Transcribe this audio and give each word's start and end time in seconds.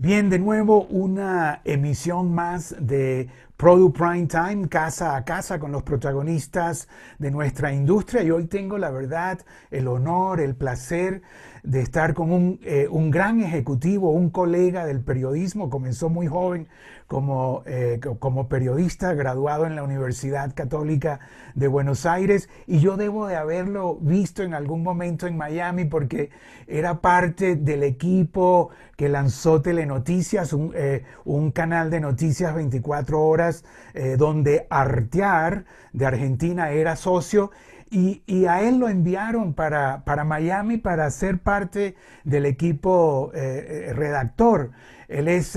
Bien, 0.00 0.30
de 0.30 0.38
nuevo 0.38 0.84
una 0.84 1.60
emisión 1.64 2.32
más 2.32 2.76
de 2.78 3.30
Product 3.58 3.98
Prime 3.98 4.26
Time, 4.28 4.68
casa 4.68 5.16
a 5.16 5.24
casa 5.24 5.58
con 5.58 5.72
los 5.72 5.82
protagonistas 5.82 6.86
de 7.18 7.32
nuestra 7.32 7.72
industria. 7.72 8.22
Y 8.22 8.30
hoy 8.30 8.46
tengo 8.46 8.78
la 8.78 8.90
verdad, 8.90 9.40
el 9.72 9.88
honor, 9.88 10.40
el 10.40 10.54
placer 10.54 11.22
de 11.64 11.80
estar 11.80 12.14
con 12.14 12.30
un, 12.30 12.60
eh, 12.62 12.86
un 12.88 13.10
gran 13.10 13.40
ejecutivo, 13.40 14.12
un 14.12 14.30
colega 14.30 14.86
del 14.86 15.00
periodismo, 15.00 15.70
comenzó 15.70 16.08
muy 16.08 16.28
joven 16.28 16.68
como, 17.08 17.62
eh, 17.66 18.00
como 18.18 18.48
periodista, 18.48 19.14
graduado 19.14 19.66
en 19.66 19.74
la 19.74 19.82
Universidad 19.82 20.54
Católica 20.54 21.20
de 21.54 21.66
Buenos 21.66 22.06
Aires, 22.06 22.48
y 22.66 22.80
yo 22.80 22.96
debo 22.96 23.26
de 23.26 23.36
haberlo 23.36 23.96
visto 23.96 24.42
en 24.42 24.54
algún 24.54 24.82
momento 24.82 25.26
en 25.26 25.36
Miami 25.36 25.86
porque 25.86 26.30
era 26.66 27.00
parte 27.00 27.56
del 27.56 27.82
equipo 27.82 28.70
que 28.96 29.08
lanzó 29.08 29.62
Telenoticias, 29.62 30.52
un, 30.52 30.72
eh, 30.74 31.04
un 31.24 31.50
canal 31.50 31.90
de 31.90 32.00
noticias 32.00 32.54
24 32.54 33.20
horas, 33.20 33.47
eh, 33.94 34.16
donde 34.18 34.66
Artear 34.70 35.64
de 35.92 36.06
Argentina 36.06 36.70
era 36.70 36.96
socio. 36.96 37.50
Y, 37.90 38.22
a 38.46 38.60
él 38.62 38.78
lo 38.78 38.88
enviaron 38.88 39.54
para, 39.54 40.04
para, 40.04 40.22
Miami 40.22 40.76
para 40.76 41.10
ser 41.10 41.38
parte 41.38 41.96
del 42.22 42.44
equipo 42.44 43.32
redactor. 43.32 44.72
Él 45.08 45.26
es 45.26 45.56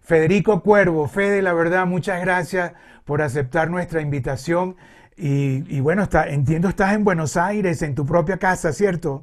Federico 0.00 0.62
Cuervo, 0.62 1.08
Fede, 1.08 1.42
la 1.42 1.52
verdad, 1.52 1.86
muchas 1.86 2.20
gracias 2.20 2.72
por 3.04 3.22
aceptar 3.22 3.70
nuestra 3.70 4.00
invitación. 4.00 4.76
Y, 5.16 5.80
bueno, 5.80 6.02
está, 6.02 6.28
entiendo 6.28 6.68
estás 6.68 6.94
en 6.94 7.04
Buenos 7.04 7.36
Aires, 7.36 7.82
en 7.82 7.94
tu 7.94 8.04
propia 8.04 8.36
casa, 8.36 8.72
¿cierto? 8.72 9.22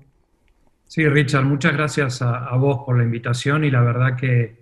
Sí, 0.86 1.08
Richard, 1.08 1.44
muchas 1.44 1.74
gracias 1.74 2.22
a, 2.22 2.56
vos 2.56 2.84
por 2.86 2.98
la 2.98 3.04
invitación 3.04 3.64
y 3.64 3.72
la 3.72 3.82
verdad 3.82 4.16
que, 4.16 4.61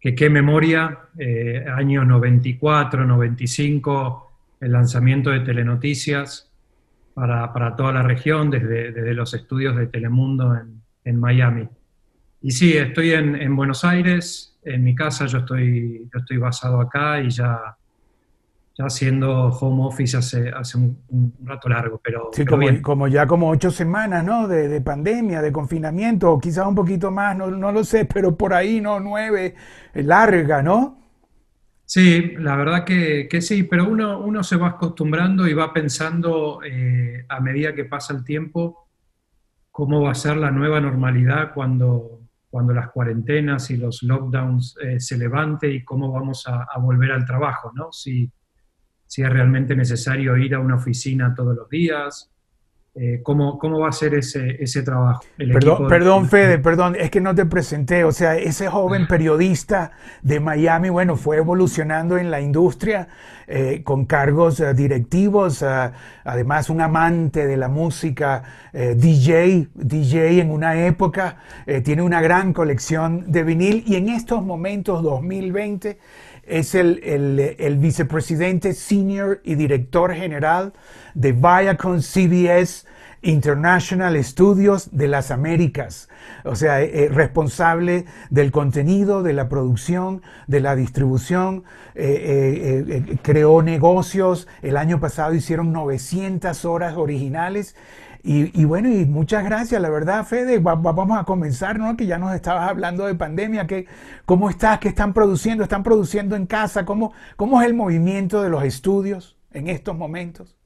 qué 0.00 0.30
memoria, 0.30 0.98
eh, 1.18 1.64
año 1.68 2.04
94, 2.04 3.04
95, 3.04 4.32
el 4.60 4.72
lanzamiento 4.72 5.30
de 5.30 5.40
Telenoticias 5.40 6.50
para, 7.14 7.52
para 7.52 7.76
toda 7.76 7.92
la 7.92 8.02
región 8.02 8.50
desde, 8.50 8.92
desde, 8.92 9.14
los 9.14 9.34
estudios 9.34 9.76
de 9.76 9.86
Telemundo 9.86 10.54
en, 10.54 10.82
en 11.04 11.20
Miami. 11.20 11.68
Y 12.40 12.52
sí, 12.52 12.76
estoy 12.76 13.12
en, 13.12 13.36
en 13.36 13.54
Buenos 13.54 13.84
Aires, 13.84 14.58
en 14.64 14.82
mi 14.82 14.94
casa, 14.94 15.26
yo 15.26 15.38
estoy, 15.38 16.08
yo 16.12 16.18
estoy 16.18 16.38
basado 16.38 16.80
acá 16.80 17.20
y 17.20 17.30
ya 17.30 17.76
haciendo 18.84 19.48
home 19.48 19.84
office 19.84 20.16
hace, 20.16 20.50
hace 20.50 20.78
un, 20.78 21.34
rato 21.44 21.68
largo, 21.68 22.00
pero, 22.02 22.30
sí, 22.32 22.44
como, 22.44 22.66
como, 22.82 23.08
ya 23.08 23.26
como 23.26 23.48
ocho 23.50 23.70
semanas, 23.70 24.24
¿no? 24.24 24.48
De, 24.48 24.68
de, 24.68 24.80
pandemia, 24.80 25.42
de 25.42 25.52
confinamiento, 25.52 26.32
o 26.32 26.38
quizás 26.38 26.66
un 26.66 26.74
poquito 26.74 27.10
más, 27.10 27.36
no, 27.36 27.50
no 27.50 27.72
lo 27.72 27.84
sé, 27.84 28.04
pero 28.04 28.36
por 28.36 28.54
ahí, 28.54 28.80
¿no? 28.80 29.00
Nueve, 29.00 29.54
eh, 29.94 30.02
larga, 30.02 30.62
¿no? 30.62 30.98
Sí, 31.84 32.34
la 32.38 32.54
verdad 32.54 32.84
que, 32.84 33.26
que, 33.28 33.40
sí, 33.40 33.64
pero 33.64 33.88
uno, 33.88 34.20
uno 34.20 34.44
se 34.44 34.56
va 34.56 34.68
acostumbrando 34.68 35.48
y 35.48 35.54
va 35.54 35.72
pensando 35.72 36.60
eh, 36.64 37.24
a 37.28 37.40
medida 37.40 37.74
que 37.74 37.84
pasa 37.84 38.14
el 38.14 38.22
tiempo 38.22 38.86
cómo 39.70 40.02
va 40.02 40.10
a 40.10 40.14
ser 40.14 40.36
la 40.36 40.50
nueva 40.50 40.80
normalidad 40.80 41.52
cuando, 41.54 42.20
cuando 42.50 42.74
las 42.74 42.90
cuarentenas 42.90 43.70
y 43.70 43.76
los 43.76 44.02
lockdowns 44.02 44.76
eh, 44.82 45.00
se 45.00 45.16
levante 45.16 45.68
y 45.72 45.84
cómo 45.84 46.12
vamos 46.12 46.46
a, 46.46 46.66
volver 46.80 47.12
al 47.12 47.24
trabajo, 47.24 47.72
¿no? 47.74 47.92
Si, 47.92 48.30
si, 49.10 49.22
es 49.22 49.28
realmente 49.28 49.74
necesario 49.74 50.36
ir 50.36 50.54
a 50.54 50.60
una 50.60 50.76
oficina 50.76 51.34
todos 51.34 51.56
los 51.56 51.68
días, 51.68 52.30
eh, 52.94 53.20
¿cómo, 53.22 53.58
¿cómo, 53.58 53.80
va 53.80 53.88
a 53.88 53.92
ser 53.92 54.14
ese, 54.14 54.62
ese 54.62 54.82
trabajo? 54.82 55.22
perdón, 55.36 55.88
perdón, 55.88 56.28
Fede, 56.28 56.58
perdón, 56.58 56.96
es 56.98 57.10
que 57.10 57.20
no 57.20 57.34
te 57.34 57.46
presenté. 57.46 58.04
O 58.04 58.12
sea, 58.12 58.36
ese 58.36 58.68
joven 58.68 59.06
periodista 59.06 59.92
de 60.22 60.38
Miami, 60.40 60.90
bueno, 60.90 61.16
fue 61.16 61.38
evolucionando 61.38 62.18
en 62.18 62.30
la 62.30 62.40
industria 62.40 63.08
eh, 63.46 63.82
con 63.84 64.06
cargos 64.06 64.60
eh, 64.60 64.74
directivos, 64.74 65.64
además 66.24 66.68
un 66.68 66.80
amante 66.80 67.46
de 67.46 67.56
la 67.56 67.68
música, 67.68 68.42
DJ, 68.72 69.68
DJ 69.74 70.40
en 70.40 70.50
una 70.50 70.84
época, 70.86 71.38
tiene 71.84 72.02
una 72.02 72.20
gran 72.20 72.52
colección 72.52 73.30
de 73.30 73.42
vinil 73.44 73.84
y 73.86 73.96
en 73.96 74.08
estos 74.08 74.44
momentos, 74.44 75.02
2020, 75.02 75.98
es 76.50 76.74
el, 76.74 77.00
el, 77.58 77.78
vicepresidente 77.78 78.74
senior 78.74 79.40
y 79.44 79.54
director 79.54 80.12
general 80.14 80.72
de 81.14 81.32
Viacom 81.32 82.00
CBS 82.00 82.84
International 83.22 84.22
Studios 84.24 84.88
de 84.92 85.06
las 85.06 85.30
Américas, 85.30 86.08
o 86.44 86.56
sea, 86.56 86.80
eh, 86.80 87.04
eh, 87.04 87.08
responsable 87.10 88.06
del 88.30 88.50
contenido, 88.50 89.22
de 89.22 89.34
la 89.34 89.48
producción, 89.48 90.22
de 90.46 90.60
la 90.60 90.74
distribución, 90.74 91.64
eh, 91.94 93.18
creó 93.22 93.62
negocios, 93.62 94.48
el 94.62 94.78
año 94.78 95.00
pasado 95.00 95.34
hicieron 95.34 95.70
900 95.72 96.64
horas 96.64 96.96
originales 96.96 97.76
y, 98.22 98.64
bueno, 98.64 98.88
y 98.88 99.06
muchas 99.06 99.44
gracias, 99.44 99.80
la 99.80 99.88
verdad, 99.88 100.26
Fede. 100.26 100.58
vamos 100.58 101.18
a 101.18 101.24
comenzar, 101.24 101.78
¿no? 101.78 101.96
Que 101.96 102.06
ya 102.06 102.18
nos 102.18 102.34
estabas 102.34 102.68
hablando 102.68 103.06
de 103.06 103.14
pandemia. 103.14 103.66
Que, 103.66 103.86
¿Cómo 104.26 104.50
estás? 104.50 104.78
¿Qué 104.78 104.88
están 104.88 105.14
produciendo? 105.14 105.64
¿Están 105.64 105.82
produciendo 105.82 106.36
en 106.36 106.46
casa? 106.46 106.84
¿Cómo, 106.84 107.12
¿Cómo 107.36 107.60
es 107.60 107.66
el 107.66 107.74
movimiento 107.74 108.42
de 108.42 108.50
los 108.50 108.62
estudios 108.64 109.38
en 109.52 109.68
estos 109.68 109.96
momentos? 109.96 110.56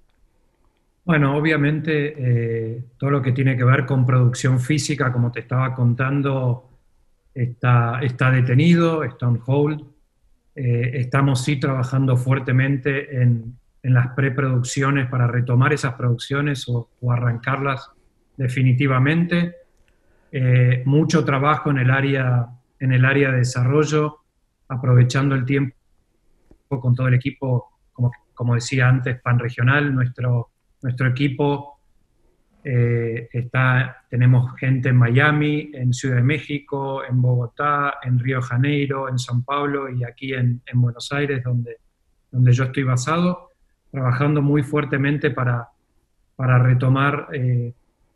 Bueno, 1.05 1.37
obviamente 1.37 2.15
eh, 2.17 2.85
todo 2.99 3.11
lo 3.11 3.23
que 3.23 3.33
tiene 3.33 3.57
que 3.57 3.65
ver 3.65 3.87
con 3.87 4.07
producción 4.07 4.59
física, 4.59 5.13
como 5.13 5.31
te 5.31 5.41
estaba 5.41 5.75
contando, 5.75 6.71
está, 7.35 8.01
está 8.03 8.31
detenido, 8.31 9.05
está 9.05 9.29
on 9.29 9.41
hold. 9.45 9.85
Eh, 10.57 10.93
estamos 10.95 11.45
sí 11.45 11.57
trabajando 11.57 12.17
fuertemente 12.17 13.23
en, 13.23 13.59
en 13.85 13.93
las 13.93 14.09
preproducciones 14.15 15.09
para 15.09 15.27
retomar 15.27 15.75
esas 15.75 15.93
producciones 15.93 16.67
o, 16.69 16.89
arrancarlas 17.11 17.91
definitivamente. 18.35 19.57
Eh, 20.33 20.83
mucho 20.87 21.23
trabajo 21.23 21.71
en 21.71 21.79
el, 21.79 21.91
área, 21.91 22.49
en 22.81 22.93
el 22.93 23.05
área 23.05 23.31
de 23.31 23.39
desarrollo, 23.39 24.21
aprovechando 24.69 25.35
el 25.35 25.45
tiempo 25.45 25.77
con 26.69 26.95
todo 26.95 27.09
el 27.09 27.15
equipo, 27.15 27.79
como, 27.93 28.11
como 28.33 28.55
decía 28.55 28.89
antes, 28.89 29.21
pan 29.21 29.39
regional, 29.39 29.95
nuestro, 29.95 30.49
nuestro 30.83 31.09
equipo 31.09 31.79
eh, 32.65 33.29
está, 33.31 34.07
tenemos 34.09 34.57
gente 34.57 34.89
en 34.89 34.97
Miami, 34.97 35.71
en 35.75 35.93
Ciudad 35.93 36.17
de 36.17 36.23
México, 36.23 37.05
en 37.05 37.21
Bogotá, 37.21 37.99
en 38.03 38.19
Río 38.19 38.41
Janeiro, 38.41 39.11
en 39.11 39.19
San 39.19 39.45
Pablo 39.45 39.91
y 39.91 40.05
aquí 40.05 40.33
en, 40.33 40.63
en 40.65 40.81
Buenos 40.81 41.13
Aires, 41.13 41.45
donde, 41.45 41.77
donde 42.31 42.53
yo 42.55 42.65
estoy 42.65 42.83
basado 42.85 43.51
trabajando 43.95 44.43
muy 44.43 44.65
fuertemente 44.65 45.31
para, 45.31 45.69
para 46.35 46.59
retomar 46.59 47.29
eh, 47.33 47.73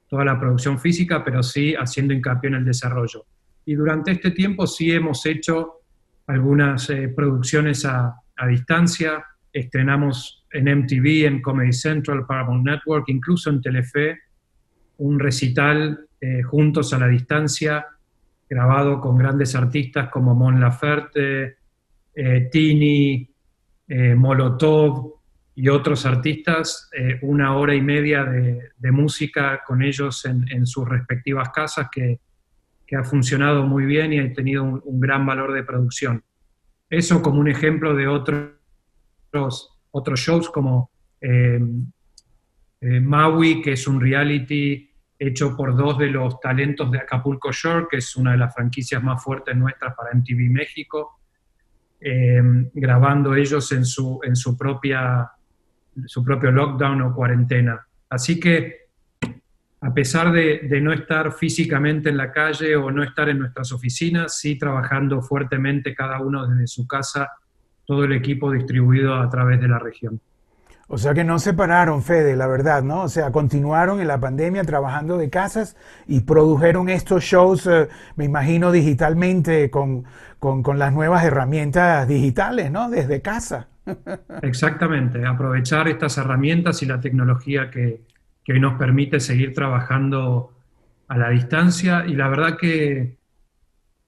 toda 0.08 0.24
la 0.24 0.40
producción 0.40 0.76
física, 0.80 1.22
pero 1.24 1.40
sí 1.40 1.72
haciendo 1.72 2.12
hincapié 2.12 2.48
en 2.48 2.56
el 2.56 2.64
desarrollo. 2.64 3.24
Y 3.64 3.74
durante 3.74 4.10
este 4.10 4.32
tiempo 4.32 4.66
sí 4.66 4.90
hemos 4.90 5.24
hecho 5.24 5.82
algunas 6.26 6.90
eh, 6.90 7.08
producciones 7.14 7.84
a, 7.84 8.12
distancia, 8.48 9.24
estrenamos 9.52 10.44
en 10.52 10.64
MTV, 10.80 11.26
en 11.26 11.42
Comedy 11.42 11.72
Central, 11.72 12.26
Paramount 12.26 12.66
Network, 12.66 13.04
incluso 13.08 13.48
en 13.50 13.60
Telefe, 13.60 14.18
un 14.98 15.20
recital 15.20 16.06
eh, 16.20 16.42
juntos 16.42 16.92
a 16.92 16.98
la 16.98 17.06
distancia, 17.06 17.86
grabado 18.50 19.00
con 19.00 19.16
grandes 19.16 19.54
artistas 19.54 20.08
como 20.10 20.34
Mon 20.34 20.60
Laferte, 20.60 21.58
Tini, 22.50 23.28
Molotov, 24.16 25.17
y 25.58 25.68
otros 25.70 26.06
artistas, 26.06 26.88
eh, 26.96 27.18
una 27.22 27.56
hora 27.56 27.74
y 27.74 27.80
media 27.80 28.22
de, 28.22 28.92
música 28.92 29.64
con 29.66 29.82
ellos 29.82 30.24
en, 30.24 30.64
sus 30.64 30.88
respectivas 30.88 31.50
casas 31.50 31.88
que, 31.90 32.20
que, 32.86 32.94
ha 32.94 33.02
funcionado 33.02 33.66
muy 33.66 33.84
bien 33.84 34.12
y 34.12 34.20
ha 34.20 34.32
tenido 34.32 34.62
un, 34.62 35.00
gran 35.00 35.26
valor 35.26 35.52
de 35.52 35.64
producción. 35.64 36.22
Eso 36.88 37.20
como 37.20 37.40
un 37.40 37.48
ejemplo 37.48 37.96
de 37.96 38.06
otros, 38.06 38.52
otros 39.90 40.20
shows 40.20 40.48
como 40.48 40.92
eh, 41.20 41.58
eh, 42.80 43.00
Maui, 43.00 43.60
que 43.60 43.72
es 43.72 43.88
un 43.88 44.00
reality 44.00 44.88
hecho 45.18 45.56
por 45.56 45.76
dos 45.76 45.98
de 45.98 46.06
los 46.06 46.38
talentos 46.38 46.88
de 46.92 46.98
Acapulco 46.98 47.50
Shore, 47.50 47.88
que 47.90 47.96
es 47.96 48.14
una 48.14 48.30
de 48.30 48.38
las 48.38 48.54
franquicias 48.54 49.02
más 49.02 49.24
fuertes 49.24 49.56
nuestras 49.56 49.92
para 49.96 50.14
MTV 50.14 50.52
México, 50.52 51.18
grabando 52.74 53.34
ellos 53.34 53.72
en 53.72 53.84
su, 53.84 54.20
en 54.22 54.36
su 54.36 54.56
propia 54.56 55.32
su 56.06 56.24
propio 56.24 56.50
lockdown 56.50 57.02
o 57.02 57.14
cuarentena. 57.14 57.86
Así 58.08 58.40
que, 58.40 58.88
a 59.80 59.94
pesar 59.94 60.32
de, 60.32 60.80
no 60.80 60.92
estar 60.92 61.32
físicamente 61.32 62.08
en 62.08 62.16
la 62.16 62.32
calle 62.32 62.74
o 62.76 62.90
no 62.90 63.02
estar 63.02 63.28
en 63.28 63.38
nuestras 63.38 63.72
oficinas, 63.72 64.38
sí 64.38 64.58
trabajando 64.58 65.22
fuertemente 65.22 65.94
cada 65.94 66.20
uno 66.20 66.46
desde 66.46 66.66
su 66.66 66.86
casa, 66.86 67.30
todo 67.84 68.04
el 68.04 68.12
equipo 68.12 68.50
distribuido 68.50 69.14
a 69.14 69.28
través 69.28 69.60
de 69.60 69.68
la 69.68 69.78
región. 69.78 70.20
O 70.90 70.96
sea 70.96 71.12
que 71.12 71.22
no 71.22 71.38
se 71.38 71.52
pararon, 71.52 72.02
Fede, 72.02 72.34
la 72.34 72.46
verdad, 72.46 72.82
¿no? 72.82 73.02
O 73.02 73.08
sea, 73.10 73.30
continuaron 73.30 74.00
en 74.00 74.08
la 74.08 74.18
pandemia 74.18 74.64
trabajando 74.64 75.18
de 75.18 75.28
casas 75.28 75.76
y 76.06 76.20
produjeron 76.20 76.88
estos 76.88 77.24
shows, 77.24 77.66
eh, 77.66 77.88
me 78.16 78.24
imagino, 78.24 78.72
digitalmente 78.72 79.70
con, 79.70 80.04
con, 80.38 80.78
las 80.78 80.94
nuevas 80.94 81.24
herramientas 81.24 82.08
digitales, 82.08 82.70
¿no? 82.70 82.88
Desde 82.88 83.20
casa. 83.20 83.68
Exactamente, 84.42 85.24
aprovechar 85.26 85.88
estas 85.88 86.18
herramientas 86.18 86.82
y 86.82 86.86
la 86.86 87.00
tecnología 87.00 87.70
que, 87.70 88.02
que 88.44 88.52
hoy 88.52 88.60
nos 88.60 88.78
permite 88.78 89.20
seguir 89.20 89.52
trabajando 89.52 90.52
a 91.08 91.16
la 91.16 91.30
distancia 91.30 92.04
y 92.06 92.14
la 92.14 92.28
verdad 92.28 92.56
que, 92.56 93.16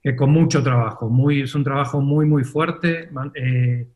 que 0.01 0.15
con 0.15 0.31
mucho 0.31 0.63
trabajo, 0.63 1.09
muy, 1.09 1.41
es 1.41 1.55
un 1.55 1.63
trabajo 1.63 2.01
muy, 2.01 2.25
muy 2.25 2.43
fuerte. 2.43 3.09
Eh, 3.35 3.87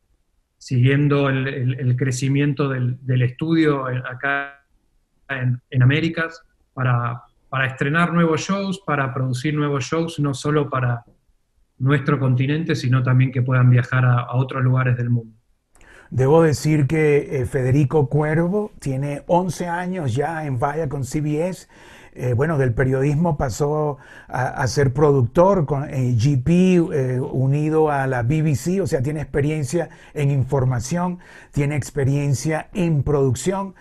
siguiendo 0.58 1.30
el, 1.30 1.96
crecimiento 1.96 2.70
del, 2.70 3.22
estudio 3.22 3.86
acá 3.86 4.66
en, 5.30 5.62
Américas, 5.82 6.42
para, 6.74 7.24
estrenar 7.68 8.12
nuevos 8.14 8.42
shows, 8.42 8.80
para 8.86 9.14
producir 9.14 9.54
nuevos 9.54 9.86
shows, 9.86 10.20
no 10.20 10.34
solo 10.34 10.70
para 10.70 11.04
nuestro 11.78 12.20
continente, 12.20 12.76
sino 12.76 13.04
también 13.04 13.32
que 13.32 13.44
puedan 13.44 13.70
viajar 13.70 14.06
a, 14.06 14.34
otros 14.34 14.64
lugares 14.64 14.98
del 14.98 15.10
mundo. 15.12 15.35
Debo 16.10 16.44
decir 16.44 16.88
que 16.88 17.42
eh, 17.42 17.46
Federico 17.46 18.08
Cuervo 18.08 18.72
tiene 18.80 19.24
11 19.28 19.68
años 19.68 20.16
ya 20.16 20.46
en 20.46 20.60
Vaya 20.60 20.88
con 20.88 21.04
CBS 21.04 21.68
eh, 22.18 22.34
bueno, 22.34 22.58
del 22.58 22.74
periodismo 22.74 23.36
pasó 23.36 23.98
a, 24.30 24.66
ser 24.68 24.94
productor 24.94 25.66
con 25.66 25.84
eh, 25.90 26.16
GP 26.18 26.50
eh, 26.50 27.20
unido 27.20 27.92
a 27.92 28.08
la 28.08 28.24
BBC, 28.24 28.82
o 28.82 28.88
sea, 28.88 29.02
tiene 29.02 29.20
experiencia 29.20 29.90
en 30.14 30.32
información, 30.32 31.20
tiene 31.52 31.76
experiencia 31.76 32.70
en 32.74 33.04
producción. 33.04 33.76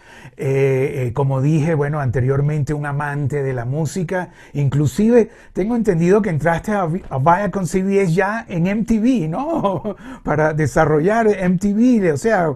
como 1.15 1.43
dije, 1.43 1.75
bueno, 1.75 2.01
anteriormente 2.01 2.75
un 2.75 2.87
amante 2.87 3.43
de 3.45 3.53
la 3.53 3.65
música, 3.65 4.31
inclusive 4.53 5.31
tengo 5.53 5.77
entendido 5.77 6.21
que 6.21 6.31
entraste 6.31 6.73
a, 6.73 6.89
Vaya 7.21 7.53
con 7.53 7.67
CBS 7.67 8.13
ya 8.13 8.45
en 8.49 8.65
MTV, 8.65 9.29
¿no? 9.29 9.97
Para 10.25 10.53
desarrollar 10.55 11.27
MTV, 11.29 12.13
o 12.13 12.17
sea, 12.17 12.49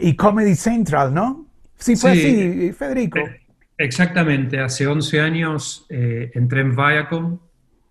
y 0.00 0.14
Comedy 0.16 0.54
Central, 0.54 1.14
¿no? 1.14 1.46
Sí, 1.78 1.96
fue 1.96 2.12
así, 2.12 2.72
Federico. 2.72 3.20
Exactamente, 3.80 4.58
hace 4.58 4.88
11 4.88 5.20
años 5.20 5.86
eh, 5.88 6.32
entré 6.34 6.62
en 6.62 6.74
Viacom, 6.74 7.38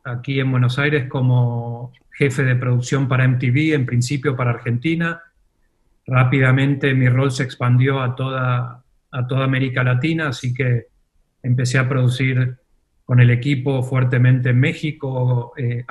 aquí 0.04 0.38
en 0.42 0.52
Buenos 0.52 0.78
Aires, 0.78 1.08
como 1.08 1.94
jefe 2.12 2.44
de 2.44 2.58
producción 2.58 3.08
para 3.08 3.26
MTV, 3.26 3.74
en 3.74 3.86
principio 3.86 4.36
para 4.36 4.52
Argentina. 4.52 5.22
Rápidamente 6.06 6.94
mi 6.94 7.08
rol 7.08 7.32
se 7.32 7.44
expandió 7.44 8.02
a 8.02 8.16
toda, 8.16 8.84
a 9.12 9.28
toda 9.28 9.46
América 9.46 9.82
Latina, 9.82 10.28
así 10.28 10.54
que 10.54 10.88
empecé 11.42 11.78
a 11.80 11.88
producir 11.88 12.58
con 13.06 13.22
el 13.22 13.30
equipo 13.30 13.82
fuertemente 13.82 14.50
en 14.50 14.60
México, 14.60 15.54
eh, 15.56 15.86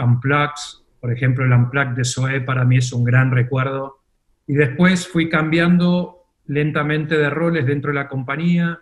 por 1.01 1.11
ejemplo, 1.11 1.45
el 1.47 1.53
Unplug 1.53 1.95
de 1.95 2.05
Zoe 2.05 2.43
para 2.43 2.67
mí 2.67 2.77
es 2.77 2.93
un 2.93 3.03
gran 3.03 3.31
recuerdo. 3.31 4.01
Y 4.47 4.55
después 4.55 5.09
fui 5.09 5.31
cambiando 5.31 6.27
lentamente 6.45 7.17
de 7.17 7.31
roles 7.31 7.65
dentro 7.65 7.93
de 7.93 7.95
la 7.95 8.09
compañía, 8.09 8.81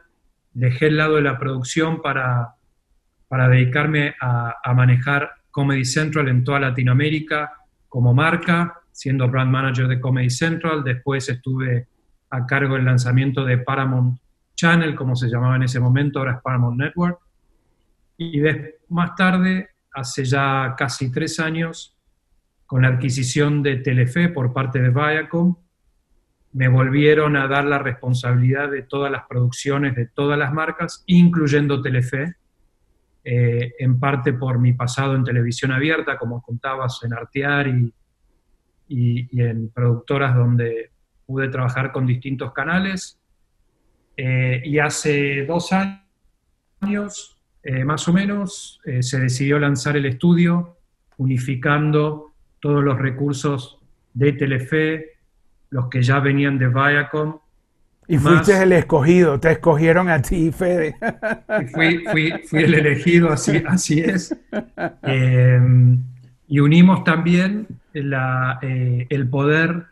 dejé 0.54 0.86
el 0.86 0.96
lado 0.96 1.16
de 1.16 1.22
la 1.22 1.38
producción 1.38 2.00
para, 2.00 2.54
para 3.28 3.48
dedicarme 3.48 4.14
a, 4.20 4.72
manejar 4.74 5.32
Comedy 5.50 5.84
Central 5.84 6.28
en 6.28 6.42
toda 6.42 6.60
Latinoamérica 6.60 7.52
como 7.88 8.14
marca, 8.14 8.80
siendo 8.90 9.28
brand 9.28 9.50
manager 9.50 9.88
de 9.88 10.00
Comedy 10.00 10.30
Central. 10.30 10.82
Después 10.82 11.28
estuve 11.28 11.88
a 12.30 12.46
cargo 12.46 12.74
del 12.74 12.84
lanzamiento 12.84 13.44
de 13.44 13.58
Paramount 13.58 14.18
Channel, 14.56 14.94
como 14.94 15.14
se 15.16 15.28
llamaba 15.28 15.56
en 15.56 15.64
ese 15.64 15.80
momento, 15.80 16.20
ahora 16.20 16.36
es 16.36 16.42
Paramount 16.42 16.78
Network. 16.78 17.18
Y 18.16 18.40
más 18.88 19.14
tarde, 19.16 19.70
hace 19.92 20.24
ya 20.24 20.74
casi 20.76 21.10
tres 21.10 21.38
años, 21.40 21.96
con 22.66 22.82
la 22.82 22.88
adquisición 22.88 23.62
de 23.62 23.76
Telefe 23.76 24.28
por 24.28 24.52
parte 24.52 24.80
de 24.80 24.90
Viacom, 24.90 25.56
me 26.54 26.68
volvieron 26.68 27.36
a 27.36 27.48
dar 27.48 27.64
la 27.64 27.78
responsabilidad 27.78 28.70
de 28.70 28.82
todas 28.82 29.10
las 29.10 29.26
producciones 29.26 29.96
de 29.96 30.06
todas 30.06 30.38
las 30.38 30.52
marcas, 30.52 31.02
incluyendo 31.06 31.82
Telefe, 31.82 32.36
eh, 33.24 33.72
en 33.80 33.98
parte 33.98 34.32
por 34.32 34.60
mi 34.60 34.72
pasado 34.72 35.16
en 35.16 35.24
televisión 35.24 35.72
abierta, 35.72 36.16
como 36.16 36.40
contabas, 36.42 37.00
en 37.02 37.12
Artear 37.12 37.66
y, 37.66 37.92
y, 38.86 39.40
en 39.40 39.70
productoras 39.70 40.36
donde 40.36 40.90
pude 41.26 41.48
trabajar 41.48 41.90
con 41.90 42.06
distintos 42.06 42.52
canales. 42.52 43.18
Eh, 44.16 44.62
y 44.64 44.78
hace 44.78 45.44
dos 45.46 45.70
años, 45.72 47.36
eh, 47.64 47.84
más 47.84 48.06
o 48.06 48.12
menos, 48.12 48.80
se 49.00 49.18
decidió 49.18 49.58
lanzar 49.58 49.96
el 49.96 50.06
estudio, 50.06 50.76
unificando 51.16 52.32
todos 52.60 52.84
los 52.84 52.96
recursos 52.96 53.80
de 54.12 54.34
Telefe, 54.34 55.13
los 55.74 55.88
que 55.88 56.02
ya 56.02 56.20
venían 56.20 56.56
de 56.56 56.68
Viacom. 56.68 57.36
Y 58.06 58.16
fuiste 58.18 58.62
el 58.62 58.70
escogido, 58.70 59.40
te 59.40 59.50
escogieron 59.50 60.08
a 60.08 60.22
ti, 60.22 60.52
Fede. 60.52 60.94
Fui, 61.72 62.04
fui, 62.12 62.32
fui 62.48 62.62
el 62.62 62.74
elegido, 62.74 63.32
así, 63.32 63.60
así 63.66 63.98
es. 63.98 64.36
Em, 65.02 66.00
y 66.46 66.60
unimos 66.60 67.02
también 67.02 67.66
la, 67.92 68.60
eh, 68.62 69.08
el 69.10 69.28
poder 69.28 69.86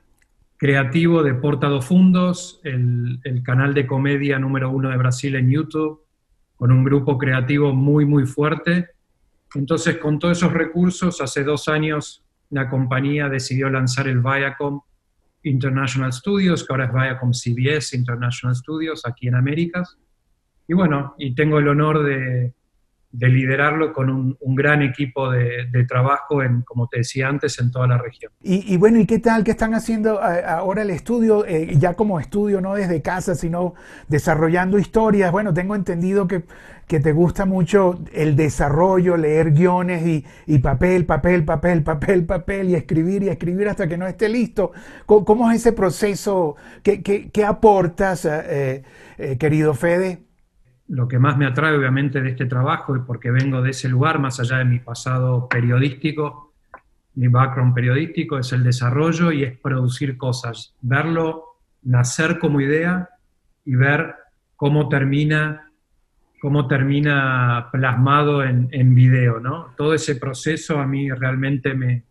creativo 0.56 1.24
de 1.24 1.34
Portado 1.34 1.82
Fundos, 1.82 2.60
el, 2.62 3.18
el, 3.24 3.42
canal 3.42 3.74
de 3.74 3.84
comedia 3.84 4.38
número 4.38 4.70
uno 4.70 4.90
de 4.90 4.96
Brasil 4.98 5.34
en 5.34 5.50
YouTube, 5.50 6.00
con 6.54 6.70
un 6.70 6.84
grupo 6.84 7.18
creativo 7.18 7.74
muy, 7.74 8.04
muy 8.04 8.24
fuerte. 8.24 8.90
Entonces, 9.56 9.96
con 9.96 10.20
todos 10.20 10.38
esos 10.38 10.52
recursos, 10.52 11.20
hace 11.20 11.42
dos 11.42 11.66
años 11.66 12.22
la 12.50 12.70
compañía 12.70 13.28
decidió 13.28 13.68
lanzar 13.68 14.06
el 14.06 14.20
Viacom 14.20 14.82
International 15.42 16.12
Studios, 16.12 16.66
que 16.66 16.72
ahora 16.72 16.86
es 16.86 16.92
Viacom 16.92 17.32
CBS 17.32 17.96
International 17.96 18.54
Studios 18.54 19.02
aquí 19.06 19.28
en 19.28 19.34
Américas. 19.34 19.98
Y 20.68 20.74
bueno, 20.74 21.14
y 21.18 21.34
tengo 21.34 21.58
el 21.58 21.68
honor 21.68 22.04
de, 22.04 22.54
liderarlo 23.12 23.92
con 23.92 24.10
un, 24.10 24.54
gran 24.54 24.82
equipo 24.82 25.30
de, 25.30 25.84
trabajo, 25.88 26.42
en, 26.42 26.62
como 26.62 26.88
te 26.88 26.98
decía 26.98 27.28
antes, 27.28 27.58
en 27.58 27.70
toda 27.70 27.86
la 27.86 27.98
región. 27.98 28.32
Y, 28.42 28.76
bueno, 28.76 28.98
¿y 28.98 29.06
qué 29.06 29.18
tal? 29.18 29.44
¿Qué 29.44 29.50
están 29.50 29.74
haciendo 29.74 30.20
ahora 30.22 30.82
el 30.82 30.90
estudio? 30.90 31.44
Eh, 31.46 31.74
ya 31.78 31.94
como 31.94 32.20
estudio, 32.20 32.60
no 32.60 32.74
desde 32.74 33.02
casa, 33.02 33.34
sino 33.34 33.74
desarrollando 34.08 34.78
historias. 34.78 35.32
Bueno, 35.32 35.52
tengo 35.52 35.74
entendido 35.74 36.26
que 36.26 36.44
que 36.92 37.00
te 37.00 37.12
gusta 37.12 37.46
mucho 37.46 38.00
el 38.12 38.36
desarrollo, 38.36 39.16
leer 39.16 39.52
guiones 39.52 40.24
y, 40.46 40.58
papel, 40.58 41.06
papel, 41.06 41.42
papel, 41.42 41.82
papel, 41.82 42.26
papel 42.26 42.68
y 42.68 42.74
escribir 42.74 43.22
y 43.22 43.28
escribir 43.30 43.68
hasta 43.68 43.88
que 43.88 43.96
no 43.96 44.06
esté 44.06 44.28
listo. 44.28 44.72
¿Cómo, 45.06 45.50
es 45.50 45.60
ese 45.60 45.72
proceso? 45.72 46.56
¿Qué, 46.82 47.44
aportas, 47.46 48.26
eh, 48.26 48.82
eh, 49.16 49.38
querido 49.38 49.72
Fede? 49.72 50.22
Lo 50.92 51.08
que 51.08 51.18
más 51.18 51.38
me 51.38 51.46
atrae 51.46 51.74
obviamente 51.74 52.20
de 52.20 52.28
este 52.28 52.44
trabajo 52.44 52.94
es 52.94 53.00
porque 53.06 53.30
vengo 53.30 53.62
de 53.62 53.70
ese 53.70 53.88
lugar, 53.88 54.18
más 54.18 54.38
allá 54.40 54.58
de 54.58 54.66
mi 54.66 54.78
pasado 54.78 55.48
periodístico, 55.48 56.52
mi 57.14 57.28
background 57.28 57.74
periodístico, 57.74 58.38
es 58.38 58.52
el 58.52 58.62
desarrollo 58.62 59.32
y 59.32 59.42
es 59.42 59.58
producir 59.58 60.18
cosas, 60.18 60.74
verlo 60.82 61.44
nacer 61.84 62.38
como 62.38 62.60
idea 62.60 63.08
y 63.64 63.74
ver 63.74 64.16
cómo 64.54 64.90
termina 64.90 65.70
cómo 66.42 66.68
termina 66.68 67.70
plasmado 67.72 68.42
en, 68.44 68.68
en, 68.70 68.94
video, 68.94 69.40
¿no? 69.40 69.72
Todo 69.78 69.94
ese 69.94 70.16
proceso 70.16 70.78
a 70.78 70.86
mí 70.86 71.08
realmente 71.08 71.72
me, 71.72 72.02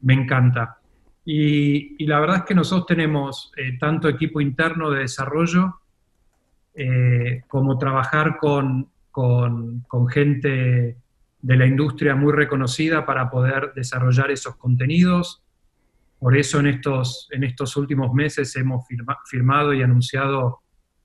me 0.00 0.12
encanta. 0.12 0.80
Y, 1.24 1.94
y, 2.02 2.06
la 2.06 2.20
verdad 2.20 2.38
es 2.38 2.42
que 2.42 2.54
nosotros 2.54 2.86
tenemos 2.88 3.52
eh, 3.56 3.78
tanto 3.78 4.08
equipo 4.08 4.40
interno 4.40 4.90
de 4.90 5.00
desarrollo 5.00 5.81
eh, 6.74 7.42
como 7.48 7.78
trabajar 7.78 8.38
con, 8.38 8.90
con, 9.10 9.84
gente 10.08 10.96
de 11.40 11.56
la 11.56 11.66
industria 11.66 12.14
muy 12.14 12.32
reconocida 12.32 13.04
para 13.04 13.30
poder 13.30 13.72
desarrollar 13.74 14.30
esos 14.30 14.56
contenidos. 14.56 15.42
Por 16.18 16.36
eso 16.36 16.60
en 16.60 16.68
estos, 16.68 17.28
en 17.30 17.44
estos 17.44 17.76
últimos 17.76 18.12
meses 18.14 18.54
hemos 18.56 18.86
firmado 19.26 19.74
y 19.74 19.82
anunciado 19.82 20.60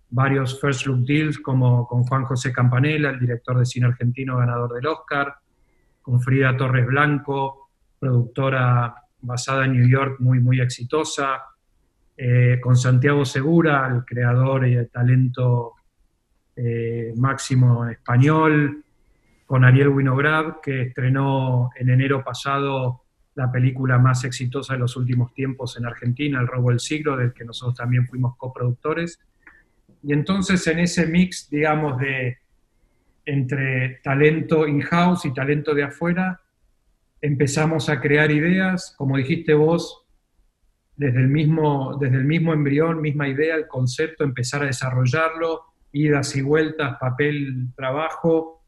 varios 0.09 0.59
First 0.61 0.85
Look 0.85 1.05
Deals 1.05 1.39
como 1.39 1.85
con 1.87 2.03
Juan 2.03 2.23
José 2.23 2.53
Campanella, 2.53 3.09
el 3.09 3.19
director 3.19 3.57
de 3.57 3.65
cine 3.65 3.87
argentino 3.87 4.37
ganador 4.37 4.73
del 4.73 4.87
Oscar, 4.87 5.35
con 6.01 6.21
Frida 6.21 6.55
Torres 6.55 6.85
Blanco, 6.85 7.69
productora 7.99 8.95
basada 9.19 9.65
en 9.65 9.73
New 9.73 9.89
York 9.89 10.17
muy, 10.19 10.39
muy 10.39 10.61
exitosa, 10.61 11.41
eh, 12.17 12.59
con 12.59 12.75
Santiago 12.75 13.23
Segura, 13.25 13.87
el 13.93 14.03
creador 14.03 14.67
y 14.67 14.73
el 14.73 14.89
talento 14.89 15.73
eh, 16.55 17.13
máximo 17.15 17.87
español, 17.87 18.83
con 19.45 19.63
Ariel 19.63 19.89
Winograd, 19.89 20.55
que 20.61 20.81
estrenó 20.81 21.69
en 21.75 21.89
enero 21.89 22.23
pasado 22.23 23.03
la 23.35 23.51
película 23.51 23.99
más 23.99 24.23
exitosa 24.23 24.73
de 24.73 24.79
los 24.79 24.97
últimos 24.97 25.31
tiempos 25.35 25.77
en 25.77 25.85
Argentina, 25.85 26.39
El 26.41 26.47
robo 26.47 26.71
del 26.71 26.79
siglo, 26.79 27.15
del 27.15 27.33
que 27.33 27.45
nosotros 27.45 27.75
también 27.75 28.07
fuimos 28.07 28.35
coproductores. 28.35 29.19
Y 30.01 30.11
entonces 30.11 30.65
en 30.65 30.79
ese 30.79 31.05
mix, 31.05 31.47
digamos, 31.49 31.99
de 31.99 32.39
entre 33.25 33.99
talento 34.03 34.67
in-house 34.67 35.25
y 35.25 35.33
talento 35.33 35.75
de 35.75 35.83
afuera, 35.83 36.41
empezamos 37.21 37.89
a 37.89 38.01
crear 38.01 38.31
ideas, 38.31 38.95
como 38.97 39.17
dijiste 39.17 39.53
vos, 39.53 40.06
desde 40.97 41.19
el 41.19 41.27
mismo, 41.27 41.95
desde 41.99 42.17
el 42.17 42.25
mismo 42.25 42.53
embrión, 42.53 42.99
misma 42.99 43.27
idea, 43.27 43.55
el 43.55 43.67
concepto, 43.67 44.23
empezar 44.23 44.63
a 44.63 44.65
desarrollarlo, 44.65 45.61
idas 45.91 46.35
y 46.35 46.41
vueltas, 46.41 46.97
papel, 46.99 47.67
trabajo, 47.75 48.63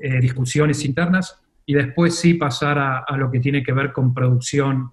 eh, 0.00 0.20
discusiones 0.20 0.84
internas, 0.84 1.40
y 1.66 1.74
después 1.74 2.18
sí 2.18 2.34
pasar 2.34 2.78
a, 2.78 3.16
lo 3.16 3.30
que 3.30 3.40
tiene 3.40 3.62
que 3.62 3.72
ver 3.72 3.92
con 3.92 4.14
producción 4.14 4.92